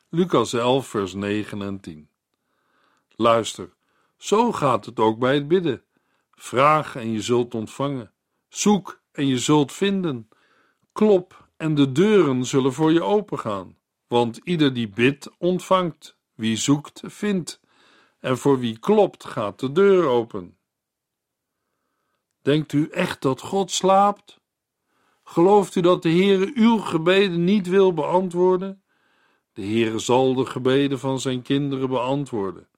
Lucas 0.09 0.52
11, 0.52 0.87
vers 0.87 1.14
9 1.14 1.62
en 1.62 1.80
10. 1.80 2.09
Luister, 3.16 3.75
zo 4.16 4.52
gaat 4.52 4.85
het 4.85 5.00
ook 5.00 5.18
bij 5.18 5.35
het 5.35 5.49
bidden. 5.49 5.83
Vraag 6.30 6.97
en 6.97 7.12
je 7.12 7.21
zult 7.21 7.54
ontvangen. 7.54 8.12
Zoek 8.49 9.00
en 9.12 9.26
je 9.26 9.38
zult 9.38 9.73
vinden. 9.73 10.28
Klop 10.92 11.46
en 11.57 11.75
de 11.75 11.93
deuren 11.93 12.45
zullen 12.45 12.73
voor 12.73 12.93
je 12.93 13.03
opengaan. 13.03 13.77
Want 14.07 14.37
ieder 14.45 14.73
die 14.73 14.89
bidt, 14.89 15.31
ontvangt. 15.39 16.17
Wie 16.35 16.57
zoekt, 16.57 17.03
vindt. 17.05 17.61
En 18.19 18.39
voor 18.39 18.59
wie 18.59 18.79
klopt, 18.79 19.25
gaat 19.25 19.61
de 19.61 19.73
deur 19.73 20.07
open. 20.07 20.59
Denkt 22.43 22.73
u 22.73 22.89
echt 22.89 23.23
dat 23.23 23.41
God 23.41 23.71
slaapt? 23.71 24.41
Gelooft 25.25 25.75
u 25.75 25.81
dat 25.81 26.03
de 26.03 26.11
Heere 26.11 26.51
uw 26.55 26.79
gebeden 26.79 27.45
niet 27.45 27.69
wil 27.69 27.95
beantwoorden? 27.95 28.83
De 29.53 29.63
Heere 29.63 29.99
zal 29.99 30.35
de 30.35 30.47
gebeden 30.47 30.99
van 30.99 31.21
zijn 31.21 31.43
kinderen 31.43 31.89
beantwoorden. 31.89 32.69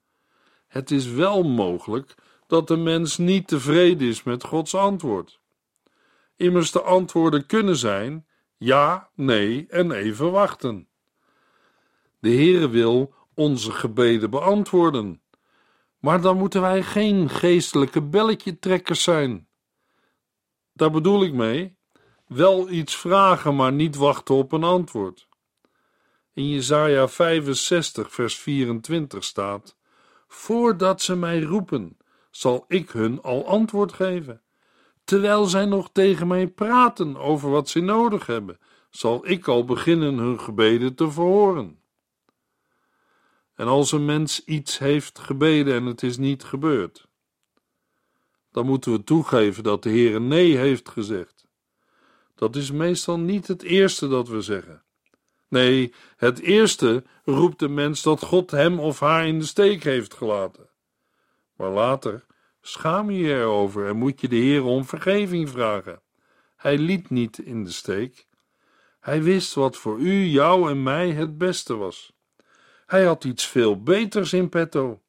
Het 0.66 0.90
is 0.90 1.06
wel 1.06 1.42
mogelijk 1.42 2.14
dat 2.46 2.68
de 2.68 2.76
mens 2.76 3.16
niet 3.16 3.48
tevreden 3.48 4.08
is 4.08 4.22
met 4.22 4.44
Gods 4.44 4.74
antwoord. 4.74 5.40
Immers 6.36 6.70
de 6.70 6.82
antwoorden 6.82 7.46
kunnen 7.46 7.76
zijn 7.76 8.26
ja, 8.58 9.10
nee 9.14 9.66
en 9.68 9.92
even 9.92 10.30
wachten. 10.30 10.88
De 12.18 12.30
Heere 12.30 12.68
wil 12.68 13.14
onze 13.34 13.72
gebeden 13.72 14.30
beantwoorden, 14.30 15.22
maar 15.98 16.20
dan 16.20 16.36
moeten 16.38 16.60
wij 16.60 16.82
geen 16.82 17.28
geestelijke 17.28 18.02
belletjetrekkers 18.02 19.02
zijn. 19.02 19.48
Daar 20.72 20.90
bedoel 20.90 21.24
ik 21.24 21.32
mee, 21.32 21.76
wel 22.26 22.70
iets 22.70 22.96
vragen, 22.96 23.56
maar 23.56 23.72
niet 23.72 23.96
wachten 23.96 24.34
op 24.34 24.52
een 24.52 24.64
antwoord. 24.64 25.28
In 26.32 26.48
Jesaja 26.48 27.08
65 27.08 28.12
vers 28.12 28.38
24 28.38 29.24
staat 29.24 29.76
Voordat 30.28 31.02
ze 31.02 31.16
mij 31.16 31.40
roepen, 31.40 31.96
zal 32.30 32.64
ik 32.68 32.90
hun 32.90 33.22
al 33.22 33.46
antwoord 33.46 33.92
geven. 33.92 34.42
Terwijl 35.08 35.44
zij 35.44 35.64
nog 35.64 35.90
tegen 35.92 36.26
mij 36.26 36.46
praten 36.46 37.16
over 37.16 37.50
wat 37.50 37.68
ze 37.68 37.80
nodig 37.80 38.26
hebben, 38.26 38.58
zal 38.90 39.28
ik 39.28 39.48
al 39.48 39.64
beginnen 39.64 40.18
hun 40.18 40.40
gebeden 40.40 40.94
te 40.94 41.10
verhoren. 41.10 41.80
En 43.54 43.66
als 43.66 43.92
een 43.92 44.04
mens 44.04 44.44
iets 44.44 44.78
heeft 44.78 45.18
gebeden 45.18 45.74
en 45.74 45.84
het 45.84 46.02
is 46.02 46.16
niet 46.16 46.44
gebeurd, 46.44 47.08
dan 48.50 48.66
moeten 48.66 48.92
we 48.92 49.04
toegeven 49.04 49.62
dat 49.62 49.82
de 49.82 49.90
Heer 49.90 50.20
nee 50.20 50.56
heeft 50.56 50.88
gezegd. 50.88 51.46
Dat 52.34 52.56
is 52.56 52.70
meestal 52.70 53.18
niet 53.18 53.46
het 53.46 53.62
eerste 53.62 54.08
dat 54.08 54.28
we 54.28 54.40
zeggen. 54.40 54.82
Nee, 55.48 55.94
het 56.16 56.38
eerste 56.38 57.04
roept 57.24 57.58
de 57.58 57.68
mens 57.68 58.02
dat 58.02 58.22
God 58.22 58.50
hem 58.50 58.80
of 58.80 59.00
haar 59.00 59.26
in 59.26 59.38
de 59.38 59.46
steek 59.46 59.82
heeft 59.82 60.14
gelaten. 60.14 60.68
Maar 61.56 61.70
later 61.70 62.26
schaam 62.68 63.10
je 63.10 63.34
erover 63.34 63.86
en 63.86 63.96
moet 63.96 64.20
je 64.20 64.28
de 64.28 64.36
Heer 64.36 64.64
om 64.64 64.84
vergeving 64.84 65.50
vragen. 65.50 66.02
Hij 66.56 66.78
liet 66.78 67.10
niet 67.10 67.38
in 67.38 67.64
de 67.64 67.70
steek. 67.70 68.26
Hij 69.00 69.22
wist 69.22 69.54
wat 69.54 69.76
voor 69.76 69.98
u, 69.98 70.24
jou 70.24 70.70
en 70.70 70.82
mij 70.82 71.10
het 71.10 71.38
beste 71.38 71.76
was. 71.76 72.12
Hij 72.86 73.04
had 73.04 73.24
iets 73.24 73.46
veel 73.46 73.82
beters 73.82 74.32
in 74.32 74.48
petto. 74.48 75.00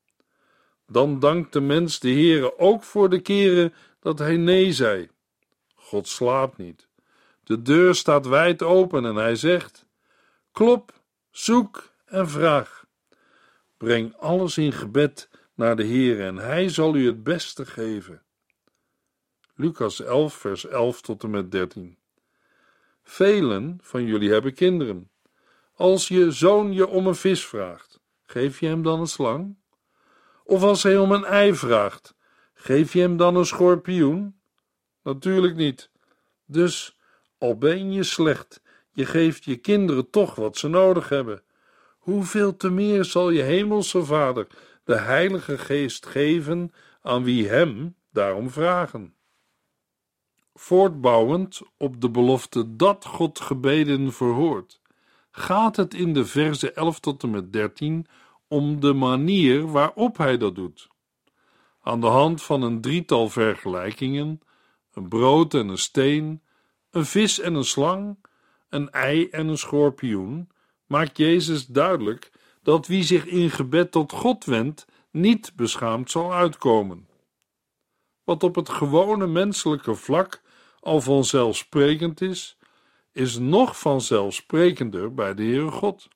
Dan 0.87 1.19
dankt 1.19 1.53
de 1.53 1.61
mens 1.61 1.99
de 1.99 2.09
Heere 2.09 2.59
ook 2.59 2.83
voor 2.83 3.09
de 3.09 3.19
keren 3.19 3.73
dat 3.99 4.19
hij 4.19 4.37
nee 4.37 4.73
zei. 4.73 5.09
God 5.75 6.07
slaapt 6.07 6.57
niet. 6.57 6.87
De 7.43 7.61
deur 7.61 7.95
staat 7.95 8.27
wijd 8.27 8.63
open 8.63 9.05
en 9.05 9.15
hij 9.15 9.35
zegt: 9.35 9.85
Klop, 10.51 10.93
zoek 11.31 11.91
en 12.05 12.29
vraag. 12.29 12.85
Breng 13.77 14.15
alles 14.17 14.57
in 14.57 14.71
gebed 14.71 15.29
naar 15.59 15.75
de 15.75 15.83
Heer 15.83 16.21
en 16.21 16.37
Hij 16.37 16.69
zal 16.69 16.95
u 16.95 17.05
het 17.05 17.23
beste 17.23 17.65
geven. 17.65 18.23
Lucas 19.55 20.01
11, 20.01 20.33
vers 20.33 20.65
11 20.65 21.01
tot 21.01 21.23
en 21.23 21.29
met 21.29 21.51
13. 21.51 21.97
Velen 23.03 23.77
van 23.81 24.03
jullie 24.05 24.31
hebben 24.31 24.53
kinderen. 24.53 25.09
Als 25.73 26.07
je 26.07 26.31
zoon 26.31 26.73
je 26.73 26.87
om 26.87 27.07
een 27.07 27.15
vis 27.15 27.45
vraagt, 27.45 27.99
geef 28.25 28.59
je 28.59 28.67
hem 28.67 28.83
dan 28.83 28.99
een 28.99 29.07
slang? 29.07 29.57
Of 30.43 30.63
als 30.63 30.83
hij 30.83 30.97
om 30.97 31.11
een 31.11 31.25
ei 31.25 31.55
vraagt, 31.55 32.15
geef 32.53 32.93
je 32.93 32.99
hem 32.99 33.17
dan 33.17 33.35
een 33.35 33.45
schorpioen? 33.45 34.39
Natuurlijk 35.03 35.55
niet. 35.55 35.89
Dus, 36.45 36.97
al 37.37 37.57
ben 37.57 37.91
je 37.91 38.03
slecht, 38.03 38.61
je 38.91 39.05
geeft 39.05 39.43
je 39.43 39.55
kinderen 39.55 40.09
toch 40.09 40.35
wat 40.35 40.57
ze 40.57 40.67
nodig 40.67 41.09
hebben. 41.09 41.43
Hoeveel 41.97 42.55
te 42.55 42.69
meer 42.69 43.05
zal 43.05 43.29
je 43.29 43.41
hemelse 43.41 44.03
Vader 44.03 44.47
de 44.89 44.99
Heilige 44.99 45.57
Geest 45.57 46.05
geven 46.05 46.73
aan 47.01 47.23
wie 47.23 47.47
hem 47.47 47.95
daarom 48.11 48.49
vragen? 48.49 49.13
Voortbouwend 50.53 51.61
op 51.77 52.01
de 52.01 52.09
belofte 52.09 52.75
dat 52.75 53.05
God 53.05 53.39
gebeden 53.39 54.13
verhoort, 54.13 54.81
gaat 55.31 55.75
het 55.75 55.93
in 55.93 56.13
de 56.13 56.25
verse 56.25 56.71
11 56.71 56.99
tot 56.99 57.23
en 57.23 57.29
met 57.29 57.53
13 57.53 58.07
om 58.47 58.79
de 58.79 58.93
manier 58.93 59.71
waarop 59.71 60.17
hij 60.17 60.37
dat 60.37 60.55
doet. 60.55 60.87
Aan 61.81 62.01
de 62.01 62.07
hand 62.07 62.43
van 62.43 62.61
een 62.61 62.81
drietal 62.81 63.29
vergelijkingen, 63.29 64.41
een 64.93 65.07
brood 65.07 65.53
en 65.53 65.67
een 65.67 65.77
steen, 65.77 66.41
een 66.91 67.05
vis 67.05 67.39
en 67.39 67.53
een 67.53 67.63
slang, 67.63 68.25
een 68.69 68.89
ei 68.89 69.27
en 69.29 69.47
een 69.47 69.57
schorpioen, 69.57 70.49
maakt 70.85 71.17
Jezus 71.17 71.65
duidelijk 71.65 72.31
dat 72.69 72.87
wie 72.87 73.03
zich 73.03 73.25
in 73.25 73.49
gebed 73.49 73.91
tot 73.91 74.11
God 74.11 74.45
wendt, 74.45 74.85
niet 75.11 75.51
beschaamd 75.55 76.11
zal 76.11 76.33
uitkomen. 76.33 77.07
Wat 78.23 78.43
op 78.43 78.55
het 78.55 78.69
gewone 78.69 79.27
menselijke 79.27 79.95
vlak 79.95 80.41
al 80.79 81.01
vanzelfsprekend 81.01 82.21
is, 82.21 82.57
is 83.11 83.37
nog 83.37 83.79
vanzelfsprekender 83.79 85.13
bij 85.13 85.33
de 85.33 85.43
Heere 85.43 85.71
God. 85.71 86.07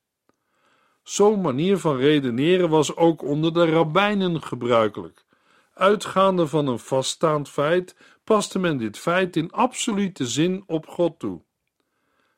Zo'n 1.03 1.41
manier 1.41 1.77
van 1.77 1.97
redeneren 1.97 2.69
was 2.69 2.95
ook 2.95 3.21
onder 3.21 3.53
de 3.53 3.65
rabbijnen 3.65 4.41
gebruikelijk. 4.41 5.25
Uitgaande 5.73 6.47
van 6.47 6.67
een 6.67 6.79
vaststaand 6.79 7.49
feit, 7.49 7.95
paste 8.23 8.59
men 8.59 8.77
dit 8.77 8.97
feit 8.97 9.35
in 9.35 9.51
absolute 9.51 10.27
zin 10.27 10.63
op 10.65 10.87
God 10.87 11.19
toe. 11.19 11.41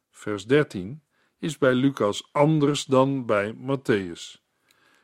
Vers 0.09 0.45
13 0.45 1.03
is 1.45 1.57
bij 1.57 1.73
Lucas 1.73 2.29
anders 2.31 2.85
dan 2.85 3.25
bij 3.25 3.53
Matthäus. 3.53 4.41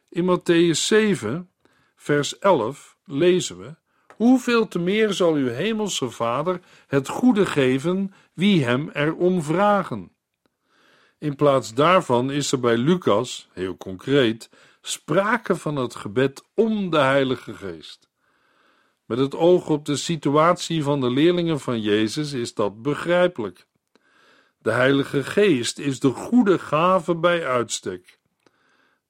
In 0.09 0.39
Matthäus 0.39 0.85
7, 0.85 1.49
vers 1.95 2.39
11 2.39 2.97
lezen 3.05 3.57
we: 3.57 3.75
Hoeveel 4.15 4.67
te 4.67 4.79
meer 4.79 5.13
zal 5.13 5.33
uw 5.33 5.47
hemelse 5.47 6.09
Vader 6.09 6.59
het 6.87 7.07
goede 7.07 7.45
geven 7.45 8.13
wie 8.33 8.63
hem 8.65 8.89
erom 8.89 9.43
vragen? 9.43 10.11
In 11.17 11.35
plaats 11.35 11.73
daarvan 11.73 12.31
is 12.31 12.51
er 12.51 12.59
bij 12.59 12.77
Lucas, 12.77 13.47
heel 13.53 13.77
concreet, 13.77 14.49
sprake 14.81 15.55
van 15.55 15.75
het 15.75 15.95
gebed 15.95 16.43
om 16.55 16.89
de 16.89 16.97
Heilige 16.97 17.53
Geest. 17.53 18.09
Met 19.05 19.17
het 19.17 19.35
oog 19.35 19.69
op 19.69 19.85
de 19.85 19.95
situatie 19.95 20.83
van 20.83 21.01
de 21.01 21.09
leerlingen 21.09 21.59
van 21.59 21.81
Jezus 21.81 22.33
is 22.33 22.53
dat 22.53 22.81
begrijpelijk. 22.81 23.67
De 24.61 24.71
Heilige 24.71 25.23
Geest 25.23 25.79
is 25.79 25.99
de 25.99 26.09
goede 26.09 26.59
gave 26.59 27.15
bij 27.15 27.47
uitstek. 27.47 28.19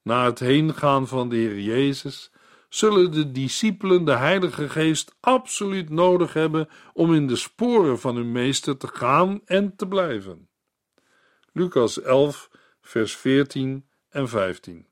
Na 0.02 0.26
het 0.26 0.40
heengaan 0.40 1.08
van 1.08 1.30
de 1.30 1.36
Heer 1.36 1.60
Jezus 1.60 2.32
zullen 2.70 3.12
de 3.12 3.32
discipelen 3.32 4.06
de 4.06 4.16
Heilige 4.16 4.70
Geest 4.70 5.16
absoluut 5.20 5.90
nodig 5.90 6.34
hebben 6.34 6.70
om 6.94 7.14
in 7.14 7.28
de 7.28 7.36
sporen 7.36 8.00
van 8.00 8.16
hun 8.16 8.32
meester 8.32 8.78
te 8.78 8.88
gaan 8.88 9.42
en 9.46 9.76
te 9.76 9.88
blijven. 9.88 10.50
Lucas 11.54 12.02
11, 12.02 12.50
vers 12.82 13.16
14 13.16 13.86
en 14.10 14.30
15. 14.30 14.88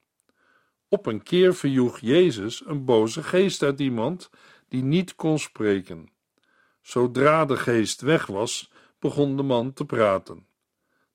Op 0.87 1.05
een 1.05 1.23
keer 1.23 1.55
verjoeg 1.55 1.99
Jezus 1.99 2.65
een 2.65 2.85
boze 2.85 3.23
geest 3.23 3.63
uit 3.63 3.79
iemand 3.79 4.29
die 4.67 4.83
niet 4.83 5.15
kon 5.15 5.39
spreken. 5.39 6.09
Zodra 6.81 7.45
de 7.45 7.57
geest 7.57 8.01
weg 8.01 8.25
was, 8.25 8.71
begon 8.99 9.37
de 9.37 9.43
man 9.43 9.73
te 9.73 9.85
praten. 9.85 10.47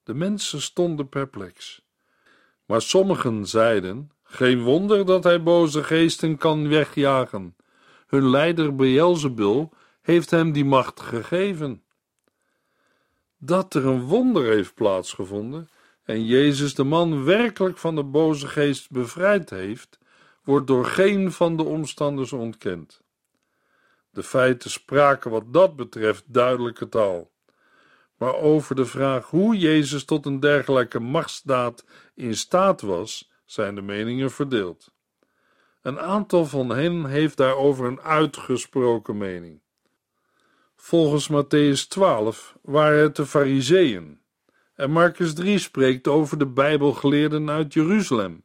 De 0.04 0.14
mensen 0.14 0.60
stonden 0.60 1.08
perplex. 1.08 1.82
Maar 2.64 2.82
sommigen 2.82 3.46
zeiden: 3.46 4.10
Geen 4.22 4.62
wonder 4.62 5.06
dat 5.06 5.24
hij 5.24 5.42
boze 5.42 5.84
geesten 5.84 6.36
kan 6.36 6.68
wegjagen. 6.68 7.56
Hun 8.06 8.30
leider 8.30 8.74
Beelzebul 8.74 9.72
heeft 10.02 10.30
hem 10.30 10.52
die 10.52 10.64
macht 10.64 11.00
gegeven. 11.00 11.82
Dat 13.38 13.74
er 13.74 13.86
een 13.86 14.02
wonder 14.02 14.44
heeft 14.44 14.74
plaatsgevonden 14.74 15.68
en 16.04 16.24
Jezus 16.24 16.74
de 16.74 16.84
man 16.84 17.24
werkelijk 17.24 17.78
van 17.78 17.94
de 17.94 18.04
boze 18.04 18.48
geest 18.48 18.90
bevrijd 18.90 19.50
heeft, 19.50 19.98
wordt 20.42 20.66
door 20.66 20.84
geen 20.84 21.32
van 21.32 21.56
de 21.56 21.62
omstanders 21.62 22.32
ontkend. 22.32 23.02
De 24.10 24.22
feiten 24.22 24.70
spraken 24.70 25.30
wat 25.30 25.52
dat 25.52 25.76
betreft 25.76 26.24
duidelijke 26.26 26.88
taal. 26.88 27.30
Maar 28.16 28.34
over 28.34 28.74
de 28.74 28.86
vraag 28.86 29.26
hoe 29.26 29.58
Jezus 29.58 30.04
tot 30.04 30.26
een 30.26 30.40
dergelijke 30.40 31.00
machtsdaad 31.00 31.84
in 32.14 32.36
staat 32.36 32.80
was, 32.80 33.30
zijn 33.44 33.74
de 33.74 33.82
meningen 33.82 34.30
verdeeld. 34.30 34.92
Een 35.82 36.00
aantal 36.00 36.46
van 36.46 36.68
hen 36.68 37.04
heeft 37.04 37.36
daarover 37.36 37.86
een 37.86 38.00
uitgesproken 38.00 39.18
mening. 39.18 39.60
Volgens 40.76 41.30
Matthäus 41.30 41.88
12 41.88 42.56
waren 42.62 43.02
het 43.02 43.16
de 43.16 43.26
Fariseeën. 43.26 44.20
En 44.74 44.90
Marcus 44.90 45.34
3 45.34 45.58
spreekt 45.58 46.08
over 46.08 46.38
de 46.38 46.46
Bijbelgeleerden 46.46 47.50
uit 47.50 47.72
Jeruzalem. 47.72 48.44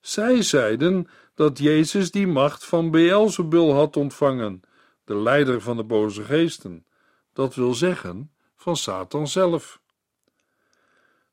Zij 0.00 0.42
zeiden 0.42 1.08
dat 1.34 1.58
Jezus 1.58 2.10
die 2.10 2.26
macht 2.26 2.64
van 2.64 2.90
Beelzebul 2.90 3.74
had 3.74 3.96
ontvangen, 3.96 4.60
de 5.04 5.16
leider 5.16 5.60
van 5.60 5.76
de 5.76 5.84
boze 5.84 6.22
geesten. 6.22 6.86
Dat 7.32 7.54
wil 7.54 7.74
zeggen, 7.74 8.32
van 8.60 8.76
Satan 8.76 9.28
zelf. 9.28 9.80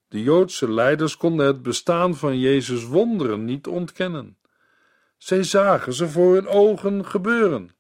De 0.08 0.22
Joodse 0.22 0.72
leiders 0.72 1.18
konden 1.18 1.46
het 1.46 1.62
bestaan 1.62 2.16
van 2.16 2.40
Jezus' 2.40 2.86
wonderen 2.86 3.46
niet 3.46 3.68
ontkennen. 3.68 4.38
Zij 5.18 5.44
zagen 5.44 5.94
ze 5.94 6.10
voor 6.10 6.34
hun 6.34 6.48
ogen 6.48 7.06
gebeuren. 7.06 7.76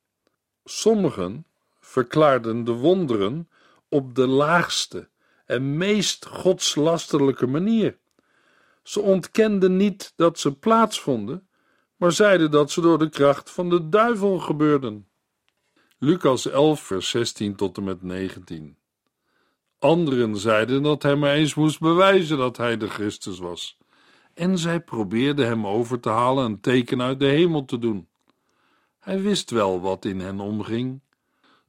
Sommigen 0.63 1.45
verklaarden 1.79 2.63
de 2.63 2.71
wonderen 2.71 3.49
op 3.89 4.15
de 4.15 4.27
laagste 4.27 5.09
en 5.45 5.77
meest 5.77 6.25
godslasterlijke 6.25 7.47
manier. 7.47 7.97
Ze 8.83 9.01
ontkenden 9.01 9.77
niet 9.77 10.13
dat 10.15 10.39
ze 10.39 10.57
plaatsvonden, 10.57 11.47
maar 11.95 12.11
zeiden 12.11 12.51
dat 12.51 12.71
ze 12.71 12.81
door 12.81 12.97
de 12.97 13.09
kracht 13.09 13.51
van 13.51 13.69
de 13.69 13.89
duivel 13.89 14.39
gebeurden. 14.39 15.07
Lucas 15.97 16.47
11, 16.47 16.81
vers 16.81 17.09
16 17.09 17.55
tot 17.55 17.77
en 17.77 17.83
met 17.83 18.01
19. 18.01 18.77
Anderen 19.79 20.37
zeiden 20.37 20.83
dat 20.83 21.03
hij 21.03 21.15
maar 21.15 21.33
eens 21.33 21.55
moest 21.55 21.79
bewijzen 21.79 22.37
dat 22.37 22.57
hij 22.57 22.77
de 22.77 22.89
Christus 22.89 23.39
was. 23.39 23.77
En 24.33 24.57
zij 24.57 24.79
probeerden 24.79 25.45
hem 25.45 25.67
over 25.67 25.99
te 25.99 26.09
halen 26.09 26.45
een 26.45 26.59
teken 26.59 27.01
uit 27.01 27.19
de 27.19 27.25
hemel 27.25 27.65
te 27.65 27.79
doen. 27.79 28.07
Hij 28.99 29.21
wist 29.21 29.49
wel 29.49 29.81
wat 29.81 30.05
in 30.05 30.19
hen 30.19 30.39
omging. 30.39 31.01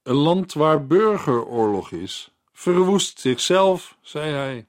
Een 0.03 0.15
land 0.15 0.53
waar 0.53 0.87
burgeroorlog 0.87 1.91
is, 1.91 2.31
verwoest 2.53 3.21
zichzelf, 3.21 3.99
zei 4.01 4.33
hij. 4.33 4.67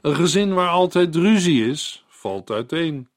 Een 0.00 0.14
gezin 0.14 0.54
waar 0.54 0.68
altijd 0.68 1.16
ruzie 1.16 1.66
is, 1.70 2.04
valt 2.08 2.50
uiteen. 2.50 3.08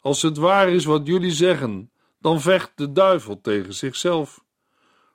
Als 0.00 0.22
het 0.22 0.36
waar 0.36 0.68
is 0.68 0.84
wat 0.84 1.06
jullie 1.06 1.32
zeggen, 1.32 1.90
dan 2.18 2.40
vecht 2.40 2.72
de 2.74 2.92
duivel 2.92 3.40
tegen 3.40 3.74
zichzelf. 3.74 4.44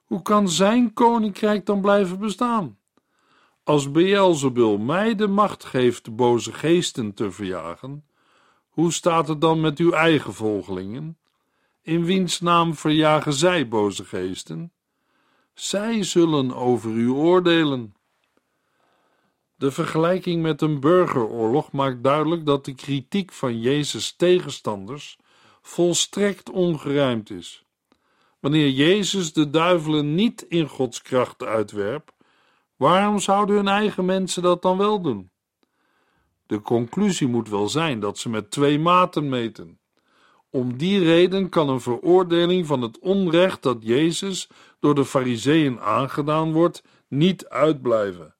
Hoe 0.06 0.22
kan 0.22 0.50
zijn 0.50 0.94
koninkrijk 0.94 1.66
dan 1.66 1.82
blijven 1.82 2.20
bestaan? 2.20 2.77
Als 3.68 3.92
Beelzebul 3.92 4.78
mij 4.78 5.16
de 5.16 5.28
macht 5.28 5.64
geeft 5.64 6.06
de 6.06 6.12
boze 6.12 6.54
geesten 6.54 7.14
te 7.14 7.32
verjagen, 7.32 8.06
hoe 8.70 8.92
staat 8.92 9.28
het 9.28 9.42
dan 9.42 9.62
met 9.62 9.78
uw 9.80 9.92
eigen 9.92 10.34
volgelingen? 10.34 11.18
In 11.82 12.06
wiens 12.06 12.40
naam 12.40 12.76
verjagen 12.76 13.34
zij 13.34 13.68
boze 13.68 14.06
geesten? 14.06 14.72
Zij 15.54 16.04
zullen 16.04 16.54
over 16.54 16.92
u 16.92 17.10
oordelen. 17.10 17.96
De 19.56 19.72
vergelijking 19.72 20.42
met 20.42 20.62
een 20.62 20.80
burgeroorlog 20.80 21.72
maakt 21.72 22.04
duidelijk 22.04 22.46
dat 22.46 22.66
de 22.66 22.76
kritiek 22.76 23.32
van 23.32 23.60
Jezus' 23.60 24.16
tegenstanders 24.16 25.18
volstrekt 25.62 26.50
ongerijmd 26.50 27.30
is. 27.30 27.66
Wanneer 28.40 28.70
Jezus 28.70 29.34
de 29.34 29.50
duivelen 29.50 30.16
niet 30.16 30.42
in 30.42 30.68
Gods 30.68 31.02
kracht 31.02 31.44
uitwerpt, 31.44 32.16
Waarom 32.78 33.20
zouden 33.20 33.56
hun 33.56 33.68
eigen 33.68 34.06
mensen 34.06 34.42
dat 34.44 34.62
dan 34.62 34.78
wel 34.78 35.02
doen? 35.02 35.32
De 36.46 36.62
conclusie 36.62 37.28
moet 37.28 37.50
wel 37.50 37.70
zijn 37.70 38.00
dat 38.00 38.18
ze 38.18 38.30
met 38.30 38.52
twee 38.52 38.80
maten 38.80 39.30
meten. 39.30 39.80
Om 40.50 40.78
die 40.78 41.04
reden 41.04 41.50
kan 41.50 41.70
een 41.70 41.82
veroordeling 41.82 42.66
van 42.66 42.82
het 42.82 43.00
onrecht 43.00 43.64
dat 43.64 43.78
Jezus 43.80 44.50
door 44.80 44.96
de 44.96 45.06
Fariseeën 45.06 45.80
aangedaan 45.80 46.52
wordt, 46.54 46.84
niet 47.08 47.48
uitblijven. 47.48 48.36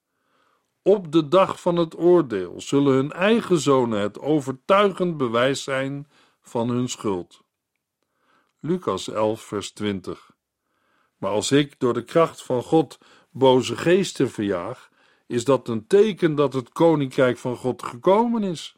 Op 0.82 1.12
de 1.12 1.28
dag 1.28 1.62
van 1.62 1.76
het 1.76 1.98
oordeel 1.98 2.62
zullen 2.62 2.94
hun 2.94 3.12
eigen 3.12 3.60
zonen 3.60 4.00
het 4.00 4.20
overtuigend 4.20 5.18
bewijs 5.18 5.64
zijn 5.64 6.08
van 6.42 6.70
hun 6.70 6.90
schuld. 6.90 7.42
Lucas 8.60 9.10
11, 9.10 9.42
vers 9.42 9.72
20. 9.72 10.32
Maar 11.18 11.32
als 11.32 11.52
ik 11.52 11.80
door 11.80 11.94
de 11.94 12.04
kracht 12.04 12.44
van 12.44 12.64
God 12.64 12.98
boze 13.38 13.78
geesten 13.78 14.30
verjaag, 14.30 14.90
is 15.28 15.44
dat 15.44 15.68
een 15.68 15.88
teken 15.88 16.36
dat 16.36 16.54
het 16.54 16.70
koninkrijk 16.70 17.38
van 17.38 17.56
God 17.56 17.84
gekomen 17.84 18.44
is. 18.44 18.76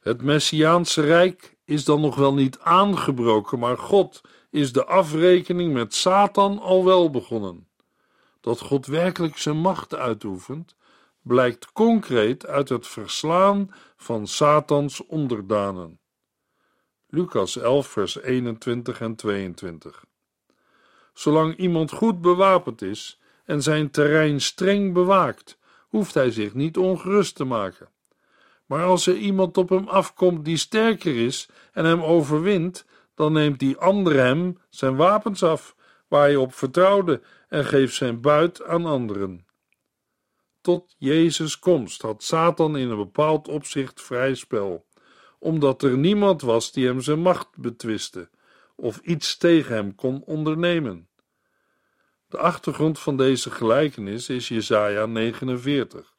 Het 0.00 0.22
Messiaanse 0.22 1.00
Rijk 1.00 1.56
is 1.64 1.84
dan 1.84 2.00
nog 2.00 2.16
wel 2.16 2.34
niet 2.34 2.58
aangebroken, 2.58 3.58
maar 3.58 3.78
God 3.78 4.20
is 4.50 4.72
de 4.72 4.84
afrekening 4.84 5.72
met 5.72 5.94
Satan 5.94 6.58
al 6.58 6.84
wel 6.84 7.10
begonnen. 7.10 7.68
Dat 8.40 8.60
God 8.60 8.86
werkelijk 8.86 9.38
zijn 9.38 9.56
macht 9.56 9.94
uitoefent, 9.94 10.76
blijkt 11.22 11.72
concreet 11.72 12.46
uit 12.46 12.68
het 12.68 12.86
verslaan 12.86 13.74
van 13.96 14.26
Satans 14.26 15.06
onderdanen. 15.06 16.00
Lucas 17.06 17.56
11, 17.56 17.86
vers 17.86 18.20
21 18.20 19.00
en 19.00 19.14
22. 19.14 20.04
Zolang 21.12 21.56
iemand 21.56 21.92
goed 21.92 22.20
bewapend 22.20 22.82
is 22.82 23.20
en 23.44 23.62
zijn 23.62 23.90
terrein 23.90 24.40
streng 24.40 24.92
bewaakt, 24.92 25.58
hoeft 25.88 26.14
hij 26.14 26.30
zich 26.30 26.54
niet 26.54 26.76
ongerust 26.76 27.34
te 27.34 27.44
maken. 27.44 27.88
Maar 28.66 28.84
als 28.84 29.06
er 29.06 29.16
iemand 29.16 29.56
op 29.56 29.68
hem 29.68 29.88
afkomt 29.88 30.44
die 30.44 30.56
sterker 30.56 31.16
is 31.16 31.48
en 31.72 31.84
hem 31.84 32.02
overwint, 32.02 32.86
dan 33.14 33.32
neemt 33.32 33.58
die 33.58 33.76
ander 33.76 34.14
hem 34.14 34.58
zijn 34.68 34.96
wapens 34.96 35.42
af, 35.42 35.76
waar 36.08 36.22
hij 36.22 36.36
op 36.36 36.54
vertrouwde, 36.54 37.20
en 37.48 37.64
geeft 37.64 37.94
zijn 37.94 38.20
buit 38.20 38.64
aan 38.64 38.86
anderen. 38.86 39.46
Tot 40.60 40.94
Jezus' 40.98 41.58
komst 41.58 42.02
had 42.02 42.22
Satan 42.22 42.76
in 42.76 42.90
een 42.90 42.96
bepaald 42.96 43.48
opzicht 43.48 44.02
vrij 44.02 44.34
spel, 44.34 44.86
omdat 45.38 45.82
er 45.82 45.98
niemand 45.98 46.42
was 46.42 46.72
die 46.72 46.86
hem 46.86 47.00
zijn 47.00 47.20
macht 47.20 47.48
betwiste 47.56 48.28
of 48.76 48.98
iets 48.98 49.36
tegen 49.36 49.74
hem 49.74 49.94
kon 49.94 50.22
ondernemen. 50.24 51.08
De 52.34 52.40
achtergrond 52.40 52.98
van 52.98 53.16
deze 53.16 53.50
gelijkenis 53.50 54.28
is 54.28 54.48
Jesaja 54.48 55.06
49. 55.06 56.14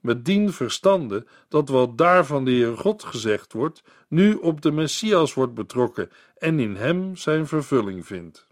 Met 0.00 0.24
dien 0.24 0.52
verstande 0.52 1.26
dat 1.48 1.68
wat 1.68 1.98
daar 1.98 2.26
van 2.26 2.44
de 2.44 2.50
Heer 2.50 2.76
God 2.76 3.04
gezegd 3.04 3.52
wordt, 3.52 3.82
nu 4.08 4.34
op 4.34 4.60
de 4.60 4.70
Messias 4.70 5.34
wordt 5.34 5.54
betrokken 5.54 6.10
en 6.36 6.60
in 6.60 6.76
hem 6.76 7.16
zijn 7.16 7.46
vervulling 7.46 8.06
vindt. 8.06 8.46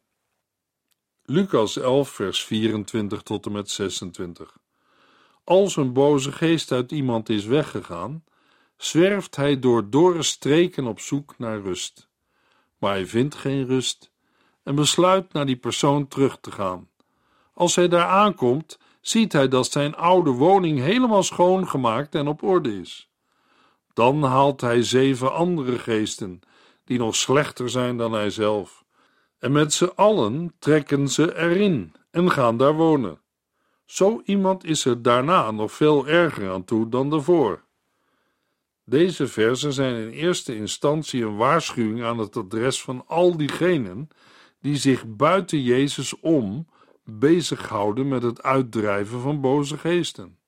Lucas 1.24 1.76
11, 1.76 2.10
vers 2.10 2.44
24 2.44 3.22
tot 3.22 3.46
en 3.46 3.52
met 3.52 3.70
26. 3.70 4.56
Als 5.44 5.76
een 5.76 5.92
boze 5.92 6.32
geest 6.32 6.72
uit 6.72 6.92
iemand 6.92 7.28
is 7.28 7.44
weggegaan, 7.44 8.24
zwerft 8.76 9.36
hij 9.36 9.58
door 9.58 9.90
dorre 9.90 10.22
streken 10.22 10.86
op 10.86 11.00
zoek 11.00 11.38
naar 11.38 11.60
rust. 11.60 12.08
Maar 12.78 12.92
hij 12.92 13.06
vindt 13.06 13.34
geen 13.34 13.66
rust 13.66 14.09
en 14.62 14.74
besluit 14.74 15.32
naar 15.32 15.46
die 15.46 15.56
persoon 15.56 16.08
terug 16.08 16.38
te 16.40 16.50
gaan. 16.50 16.88
Als 17.54 17.74
hij 17.74 17.88
daar 17.88 18.06
aankomt, 18.06 18.78
ziet 19.00 19.32
hij 19.32 19.48
dat 19.48 19.70
zijn 19.70 19.96
oude 19.96 20.30
woning 20.30 20.78
helemaal 20.78 21.22
schoongemaakt 21.22 22.14
en 22.14 22.28
op 22.28 22.42
orde 22.42 22.80
is. 22.80 23.10
Dan 23.92 24.22
haalt 24.22 24.60
hij 24.60 24.82
zeven 24.82 25.32
andere 25.32 25.78
geesten, 25.78 26.40
die 26.84 26.98
nog 26.98 27.16
slechter 27.16 27.70
zijn 27.70 27.96
dan 27.96 28.12
hij 28.12 28.30
zelf. 28.30 28.84
En 29.38 29.52
met 29.52 29.72
z'n 29.72 29.92
allen 29.94 30.54
trekken 30.58 31.08
ze 31.08 31.38
erin 31.38 31.92
en 32.10 32.30
gaan 32.30 32.56
daar 32.56 32.74
wonen. 32.74 33.20
Zo 33.84 34.22
iemand 34.24 34.64
is 34.64 34.84
er 34.84 35.02
daarna 35.02 35.50
nog 35.50 35.72
veel 35.72 36.06
erger 36.06 36.50
aan 36.50 36.64
toe 36.64 36.88
dan 36.88 37.10
daarvoor. 37.10 37.62
Deze 38.84 39.26
versen 39.28 39.72
zijn 39.72 39.94
in 39.94 40.10
eerste 40.10 40.56
instantie 40.56 41.24
een 41.24 41.36
waarschuwing 41.36 42.02
aan 42.02 42.18
het 42.18 42.36
adres 42.36 42.82
van 42.82 43.04
al 43.06 43.36
diegenen 43.36 44.08
die 44.60 44.76
zich 44.76 45.16
buiten 45.16 45.62
Jezus 45.62 46.20
om 46.20 46.66
bezighouden 47.04 48.08
met 48.08 48.22
het 48.22 48.42
uitdrijven 48.42 49.20
van 49.20 49.40
boze 49.40 49.78
geesten. 49.78 50.38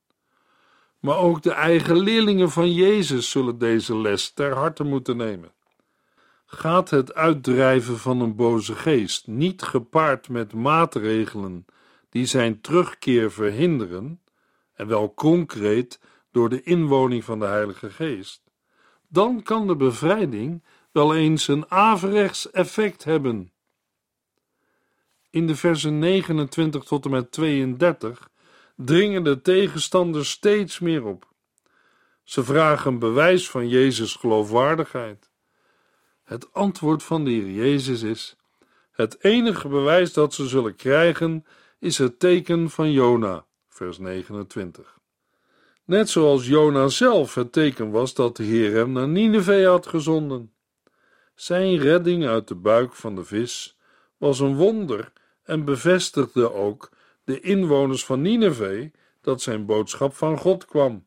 Maar 0.99 1.17
ook 1.17 1.43
de 1.43 1.53
eigen 1.53 1.99
leerlingen 1.99 2.51
van 2.51 2.73
Jezus 2.73 3.31
zullen 3.31 3.59
deze 3.59 3.97
les 3.97 4.33
ter 4.33 4.55
harte 4.55 4.85
moeten 4.85 5.17
nemen. 5.17 5.53
Gaat 6.47 6.91
het 6.91 7.15
uitdrijven 7.15 7.99
van 7.99 8.21
een 8.21 8.37
boze 8.37 8.75
geest 8.75 9.27
niet 9.27 9.63
gepaard 9.63 10.29
met 10.29 10.53
maatregelen 10.53 11.65
die 12.09 12.27
zijn 12.27 12.61
terugkeer 12.61 13.33
verhinderen, 13.33 14.21
en 14.73 14.87
wel 14.87 15.15
concreet 15.15 16.01
door 16.31 16.49
de 16.49 16.63
inwoning 16.63 17.25
van 17.25 17.39
de 17.39 17.45
Heilige 17.45 17.91
Geest, 17.91 18.43
dan 19.09 19.43
kan 19.43 19.67
de 19.67 19.77
bevrijding 19.77 20.65
wel 20.91 21.15
eens 21.15 21.49
een 21.49 21.71
averechts 21.71 22.51
effect 22.51 23.05
hebben. 23.05 23.52
In 25.33 25.47
de 25.47 25.57
versen 25.57 25.99
29 25.99 26.85
tot 26.85 27.05
en 27.05 27.11
met 27.11 27.33
32 27.33 28.31
dringen 28.77 29.25
de 29.25 29.43
tegenstanders 29.43 30.31
steeds 30.31 30.79
meer 30.79 31.05
op. 31.05 31.27
Ze 32.23 32.45
vragen 32.45 32.99
bewijs 32.99 33.51
van 33.51 33.69
Jezus' 33.69 34.15
geloofwaardigheid. 34.15 35.31
Het 36.23 36.53
antwoord 36.53 37.03
van 37.03 37.25
de 37.25 37.31
Heer 37.31 37.51
Jezus 37.51 38.03
is: 38.03 38.37
het 38.91 39.25
enige 39.25 39.69
bewijs 39.69 40.13
dat 40.13 40.35
ze 40.35 40.49
zullen 40.49 40.77
krijgen 40.77 41.47
is 41.79 41.99
het 41.99 42.19
teken 42.19 42.71
van 42.71 42.93
Jona, 42.93 43.45
vers 43.69 43.99
29. 43.99 44.99
Net 45.85 46.11
zoals 46.11 46.47
Jona 46.47 46.89
zelf 46.89 47.35
het 47.35 47.53
teken 47.53 47.91
was 47.91 48.15
dat 48.15 48.37
de 48.37 48.43
Heer 48.43 48.75
hem 48.75 48.93
naar 48.93 49.09
Nineveh 49.09 49.67
had 49.67 49.87
gezonden. 49.87 50.53
Zijn 51.35 51.79
redding 51.79 52.27
uit 52.27 52.49
de 52.49 52.55
buik 52.55 52.95
van 52.95 53.15
de 53.15 53.25
vis 53.25 53.79
was 54.17 54.41
een 54.41 54.57
wonder 54.57 55.13
en 55.43 55.65
bevestigde 55.65 56.53
ook 56.53 56.91
de 57.25 57.41
inwoners 57.41 58.05
van 58.05 58.21
Nineveh 58.21 58.93
dat 59.21 59.43
zijn 59.43 59.67
boodschap 59.67 60.15
van 60.15 60.39
God 60.39 60.65
kwam. 60.65 61.07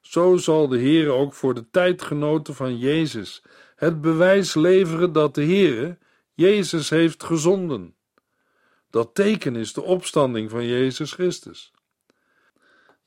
Zo 0.00 0.36
zal 0.36 0.68
de 0.68 0.78
Heer 0.78 1.10
ook 1.10 1.34
voor 1.34 1.54
de 1.54 1.70
tijdgenoten 1.70 2.54
van 2.54 2.78
Jezus 2.78 3.42
het 3.76 4.00
bewijs 4.00 4.54
leveren 4.54 5.12
dat 5.12 5.34
de 5.34 5.42
Heer 5.42 5.98
Jezus 6.34 6.90
heeft 6.90 7.22
gezonden. 7.22 7.94
Dat 8.90 9.14
teken 9.14 9.56
is 9.56 9.72
de 9.72 9.82
opstanding 9.82 10.50
van 10.50 10.66
Jezus 10.66 11.12
Christus. 11.12 11.72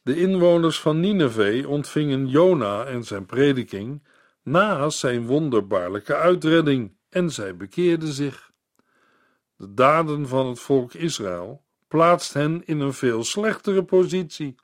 De 0.01 0.19
inwoners 0.19 0.79
van 0.79 0.99
Nineveh 0.99 1.69
ontvingen 1.69 2.27
Jona 2.27 2.85
en 2.85 3.03
zijn 3.03 3.25
prediking 3.25 4.03
na 4.43 4.89
zijn 4.89 5.25
wonderbaarlijke 5.25 6.15
uitredding 6.15 6.97
en 7.09 7.29
zij 7.31 7.55
bekeerden 7.55 8.13
zich. 8.13 8.48
De 9.59 9.73
daden 9.73 10.27
van 10.27 10.47
het 10.47 10.59
volk 10.59 10.93
Israël 10.93 11.63
plaatst 11.87 12.33
hen 12.33 12.65
in 12.65 12.79
een 12.79 12.93
veel 12.93 13.23
slechtere 13.23 13.83
positie. 13.83 14.55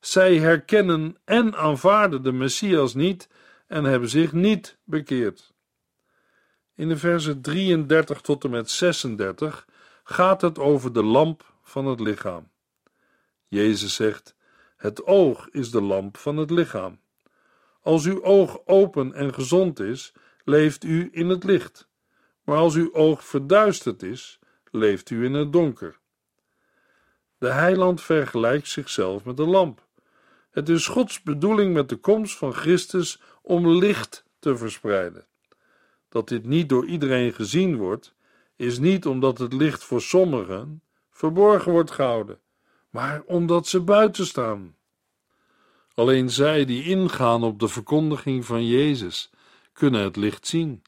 Zij 0.00 0.38
herkennen 0.38 1.16
en 1.24 1.54
aanvaarden 1.54 2.22
de 2.22 2.32
Messias 2.32 2.94
niet 2.94 3.28
en 3.66 3.84
hebben 3.84 4.08
zich 4.08 4.32
niet 4.32 4.78
bekeerd. 4.84 5.54
In 6.74 6.88
de 6.88 6.96
versen 6.96 7.40
33 7.40 8.20
tot 8.20 8.44
en 8.44 8.50
met 8.50 8.70
36 8.70 9.66
gaat 10.04 10.40
het 10.40 10.58
over 10.58 10.92
de 10.92 11.02
lamp 11.02 11.54
van 11.62 11.86
het 11.86 12.00
lichaam. 12.00 12.48
Jezus 13.48 13.94
zegt: 13.94 14.36
Het 14.76 15.04
oog 15.06 15.48
is 15.48 15.70
de 15.70 15.82
lamp 15.82 16.16
van 16.16 16.36
het 16.36 16.50
lichaam. 16.50 17.00
Als 17.80 18.04
uw 18.04 18.22
oog 18.22 18.60
open 18.64 19.12
en 19.12 19.34
gezond 19.34 19.80
is, 19.80 20.12
leeft 20.44 20.84
u 20.84 21.08
in 21.12 21.28
het 21.28 21.44
licht. 21.44 21.88
Maar 22.44 22.56
als 22.56 22.74
uw 22.74 22.94
oog 22.94 23.24
verduisterd 23.24 24.02
is, 24.02 24.38
leeft 24.70 25.10
u 25.10 25.24
in 25.24 25.34
het 25.34 25.52
donker. 25.52 25.98
De 27.38 27.50
heiland 27.50 28.00
vergelijkt 28.00 28.68
zichzelf 28.68 29.24
met 29.24 29.36
de 29.36 29.46
lamp. 29.46 29.86
Het 30.50 30.68
is 30.68 30.86
Gods 30.86 31.22
bedoeling 31.22 31.74
met 31.74 31.88
de 31.88 31.96
komst 31.96 32.36
van 32.36 32.52
Christus 32.52 33.20
om 33.42 33.68
licht 33.68 34.24
te 34.38 34.56
verspreiden. 34.56 35.26
Dat 36.08 36.28
dit 36.28 36.44
niet 36.44 36.68
door 36.68 36.86
iedereen 36.86 37.32
gezien 37.32 37.76
wordt, 37.76 38.14
is 38.56 38.78
niet 38.78 39.06
omdat 39.06 39.38
het 39.38 39.52
licht 39.52 39.84
voor 39.84 40.00
sommigen 40.00 40.82
verborgen 41.10 41.72
wordt 41.72 41.90
gehouden, 41.90 42.40
maar 42.90 43.22
omdat 43.26 43.66
ze 43.66 43.80
buiten 43.80 44.26
staan. 44.26 44.76
Alleen 45.94 46.30
zij 46.30 46.64
die 46.64 46.84
ingaan 46.84 47.42
op 47.42 47.58
de 47.58 47.68
verkondiging 47.68 48.44
van 48.44 48.66
Jezus 48.66 49.30
kunnen 49.72 50.02
het 50.02 50.16
licht 50.16 50.46
zien. 50.46 50.82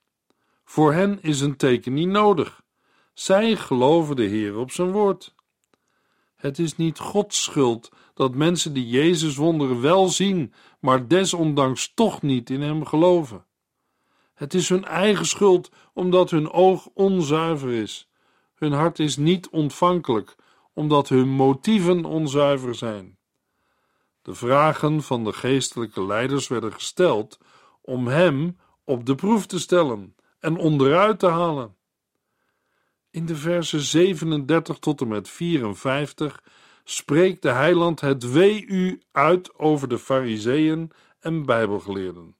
Voor 0.68 0.92
hen 0.92 1.22
is 1.22 1.40
een 1.40 1.56
teken 1.56 1.94
niet 1.94 2.08
nodig. 2.08 2.62
Zij 3.14 3.56
geloven 3.56 4.16
de 4.16 4.24
Heer 4.24 4.56
op 4.56 4.70
zijn 4.70 4.92
woord. 4.92 5.34
Het 6.36 6.58
is 6.58 6.76
niet 6.76 6.98
Gods 6.98 7.42
schuld 7.42 7.90
dat 8.14 8.34
mensen 8.34 8.72
die 8.72 8.88
Jezus 8.88 9.36
wonderen 9.36 9.80
wel 9.80 10.08
zien, 10.08 10.52
maar 10.80 11.08
desondanks 11.08 11.94
toch 11.94 12.22
niet 12.22 12.50
in 12.50 12.62
hem 12.62 12.84
geloven. 12.84 13.44
Het 14.34 14.54
is 14.54 14.68
hun 14.68 14.84
eigen 14.84 15.26
schuld 15.26 15.70
omdat 15.94 16.30
hun 16.30 16.50
oog 16.50 16.88
onzuiver 16.94 17.70
is. 17.70 18.08
Hun 18.54 18.72
hart 18.72 18.98
is 18.98 19.16
niet 19.16 19.48
ontvankelijk 19.48 20.36
omdat 20.74 21.08
hun 21.08 21.28
motieven 21.28 22.04
onzuiver 22.04 22.74
zijn. 22.74 23.18
De 24.22 24.34
vragen 24.34 25.02
van 25.02 25.24
de 25.24 25.32
geestelijke 25.32 26.06
leiders 26.06 26.48
werden 26.48 26.72
gesteld 26.72 27.38
om 27.80 28.06
hem 28.06 28.58
op 28.84 29.06
de 29.06 29.14
proef 29.14 29.46
te 29.46 29.58
stellen 29.58 30.14
en 30.38 30.56
onderuit 30.56 31.18
te 31.18 31.26
halen. 31.26 31.76
In 33.10 33.26
de 33.26 33.36
versen 33.36 33.80
37 33.80 34.78
tot 34.78 35.00
en 35.00 35.08
met 35.08 35.28
54 35.28 36.42
spreekt 36.84 37.42
de 37.42 37.50
heiland 37.50 38.00
het 38.00 38.32
wee 38.32 38.66
u 38.66 39.02
uit 39.12 39.58
over 39.58 39.88
de 39.88 39.98
fariseeën 39.98 40.92
en 41.20 41.46
bijbelgeleerden. 41.46 42.36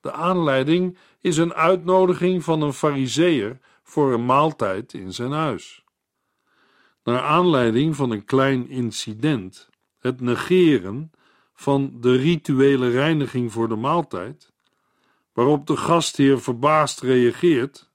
De 0.00 0.12
aanleiding 0.12 0.98
is 1.20 1.36
een 1.36 1.54
uitnodiging 1.54 2.44
van 2.44 2.62
een 2.62 2.72
fariseer 2.72 3.58
voor 3.82 4.12
een 4.12 4.26
maaltijd 4.26 4.92
in 4.92 5.12
zijn 5.12 5.32
huis. 5.32 5.84
Naar 7.04 7.20
aanleiding 7.20 7.96
van 7.96 8.10
een 8.10 8.24
klein 8.24 8.68
incident, 8.68 9.68
het 9.98 10.20
negeren 10.20 11.10
van 11.54 11.96
de 12.00 12.16
rituele 12.16 12.90
reiniging 12.90 13.52
voor 13.52 13.68
de 13.68 13.76
maaltijd, 13.76 14.51
waarop 15.32 15.66
de 15.66 15.76
gastheer 15.76 16.40
verbaasd 16.40 17.00
reageert, 17.00 17.90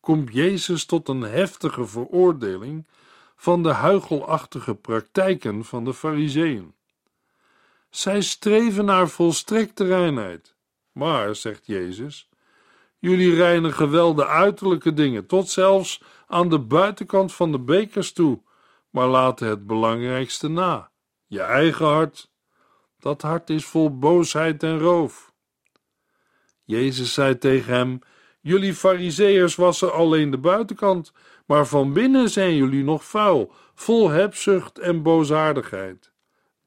komt 0.00 0.32
Jezus 0.32 0.84
tot 0.84 1.08
een 1.08 1.22
heftige 1.22 1.86
veroordeling 1.86 2.86
van 3.36 3.62
de 3.62 3.72
huichelachtige 3.72 4.74
praktijken 4.74 5.64
van 5.64 5.84
de 5.84 5.94
Fariseeën. 5.94 6.74
Zij 7.90 8.20
streven 8.20 8.84
naar 8.84 9.08
volstrekte 9.08 9.84
reinheid, 9.84 10.54
maar, 10.92 11.34
zegt 11.34 11.66
Jezus, 11.66 12.28
jullie 12.98 13.34
reinigen 13.34 13.90
wel 13.90 14.14
de 14.14 14.26
uiterlijke 14.26 14.92
dingen, 14.92 15.26
tot 15.26 15.48
zelfs 15.48 16.02
aan 16.26 16.48
de 16.48 16.58
buitenkant 16.58 17.34
van 17.34 17.52
de 17.52 17.58
bekers 17.58 18.12
toe, 18.12 18.42
maar 18.90 19.08
laten 19.08 19.48
het 19.48 19.66
belangrijkste 19.66 20.48
na, 20.48 20.90
je 21.26 21.40
eigen 21.40 21.86
hart. 21.86 22.30
Dat 22.98 23.22
hart 23.22 23.50
is 23.50 23.64
vol 23.64 23.98
boosheid 23.98 24.62
en 24.62 24.78
roof. 24.78 25.27
Jezus 26.68 27.12
zei 27.12 27.38
tegen 27.38 27.74
hem: 27.74 27.98
Jullie 28.40 28.74
Fariseërs 28.74 29.54
wassen 29.54 29.92
alleen 29.92 30.30
de 30.30 30.38
buitenkant, 30.38 31.12
maar 31.46 31.66
van 31.66 31.92
binnen 31.92 32.30
zijn 32.30 32.56
jullie 32.56 32.84
nog 32.84 33.04
vuil, 33.04 33.52
vol 33.74 34.08
hebzucht 34.08 34.78
en 34.78 35.02
boosaardigheid. 35.02 36.12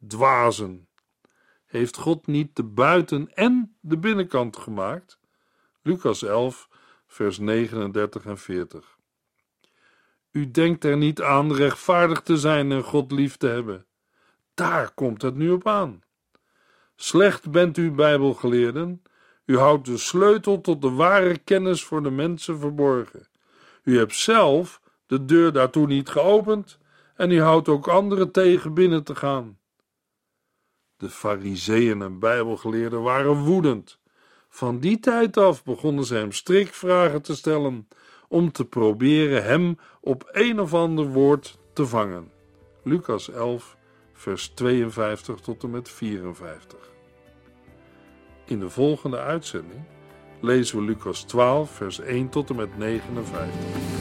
Dwazen. 0.08 0.88
Heeft 1.66 1.98
God 1.98 2.28
niet 2.28 2.56
de 2.56 2.64
buiten- 2.64 3.34
en 3.34 3.78
de 3.80 3.98
binnenkant 3.98 4.58
gemaakt? 4.58 5.20
Lucas 5.82 6.24
11, 6.24 6.68
vers 7.08 7.38
39 7.38 8.26
en 8.26 8.38
40. 8.38 8.98
U 10.32 10.52
denkt 10.52 10.84
er 10.84 10.98
niet 10.98 11.22
aan 11.22 11.54
rechtvaardig 11.54 12.22
te 12.22 12.38
zijn 12.38 12.72
en 12.72 12.84
God 12.84 13.12
lief 13.12 13.38
te 13.38 13.48
hebben. 13.48 13.86
Daar 14.54 14.94
komt 14.94 15.22
het 15.22 15.36
nu 15.36 15.52
op 15.52 15.68
aan. 15.68 16.02
Slecht 16.96 17.52
bent 17.52 17.78
u, 17.78 17.92
Bijbelgeleerden. 17.92 19.02
U 19.46 19.58
houdt 19.58 19.86
de 19.86 19.98
sleutel 19.98 20.62
tot 20.62 20.82
de 20.82 20.92
ware 20.92 21.38
kennis 21.38 21.84
voor 21.84 22.04
de 22.04 22.12
mensen 22.12 22.60
verborgen. 22.60 23.28
U 23.84 23.98
hebt 23.98 24.16
zelf 24.16 24.82
de 25.06 25.26
deur 25.26 25.52
daartoe 25.52 25.88
niet 25.88 26.10
geopend 26.10 26.80
en 27.16 27.32
u 27.32 27.42
houdt 27.42 27.70
ook 27.70 27.88
anderen 27.88 28.32
tegen 28.32 28.74
binnen 28.74 29.04
te 29.04 29.16
gaan. 29.16 29.60
De 30.98 31.10
Fariseeën 31.10 32.02
en 32.02 32.20
Bijbelgeleerden 32.20 33.02
waren 33.02 33.36
woedend. 33.36 34.00
Van 34.50 34.80
die 34.80 35.00
tijd 35.00 35.38
af 35.38 35.64
begonnen 35.64 36.06
ze 36.06 36.16
hem 36.16 36.32
strikvragen 36.32 37.22
te 37.22 37.36
stellen 37.36 37.88
om 38.28 38.52
te 38.52 38.66
proberen 38.66 39.44
hem 39.44 39.78
op 40.02 40.30
een 40.32 40.60
of 40.60 40.74
ander 40.74 41.06
woord 41.06 41.60
te 41.74 41.88
vangen. 41.88 42.32
Lucas 42.84 43.30
11, 43.30 43.78
vers 44.14 44.48
52 44.48 45.40
tot 45.40 45.64
en 45.64 45.70
met 45.70 45.90
54. 45.90 46.91
In 48.52 48.60
de 48.60 48.70
volgende 48.70 49.18
uitzending 49.18 49.80
lezen 50.42 50.78
we 50.78 50.84
Lucas 50.84 51.24
12, 51.24 51.72
vers 51.72 52.00
1 52.00 52.30
tot 52.30 52.50
en 52.50 52.56
met 52.56 52.78
59. 52.78 54.01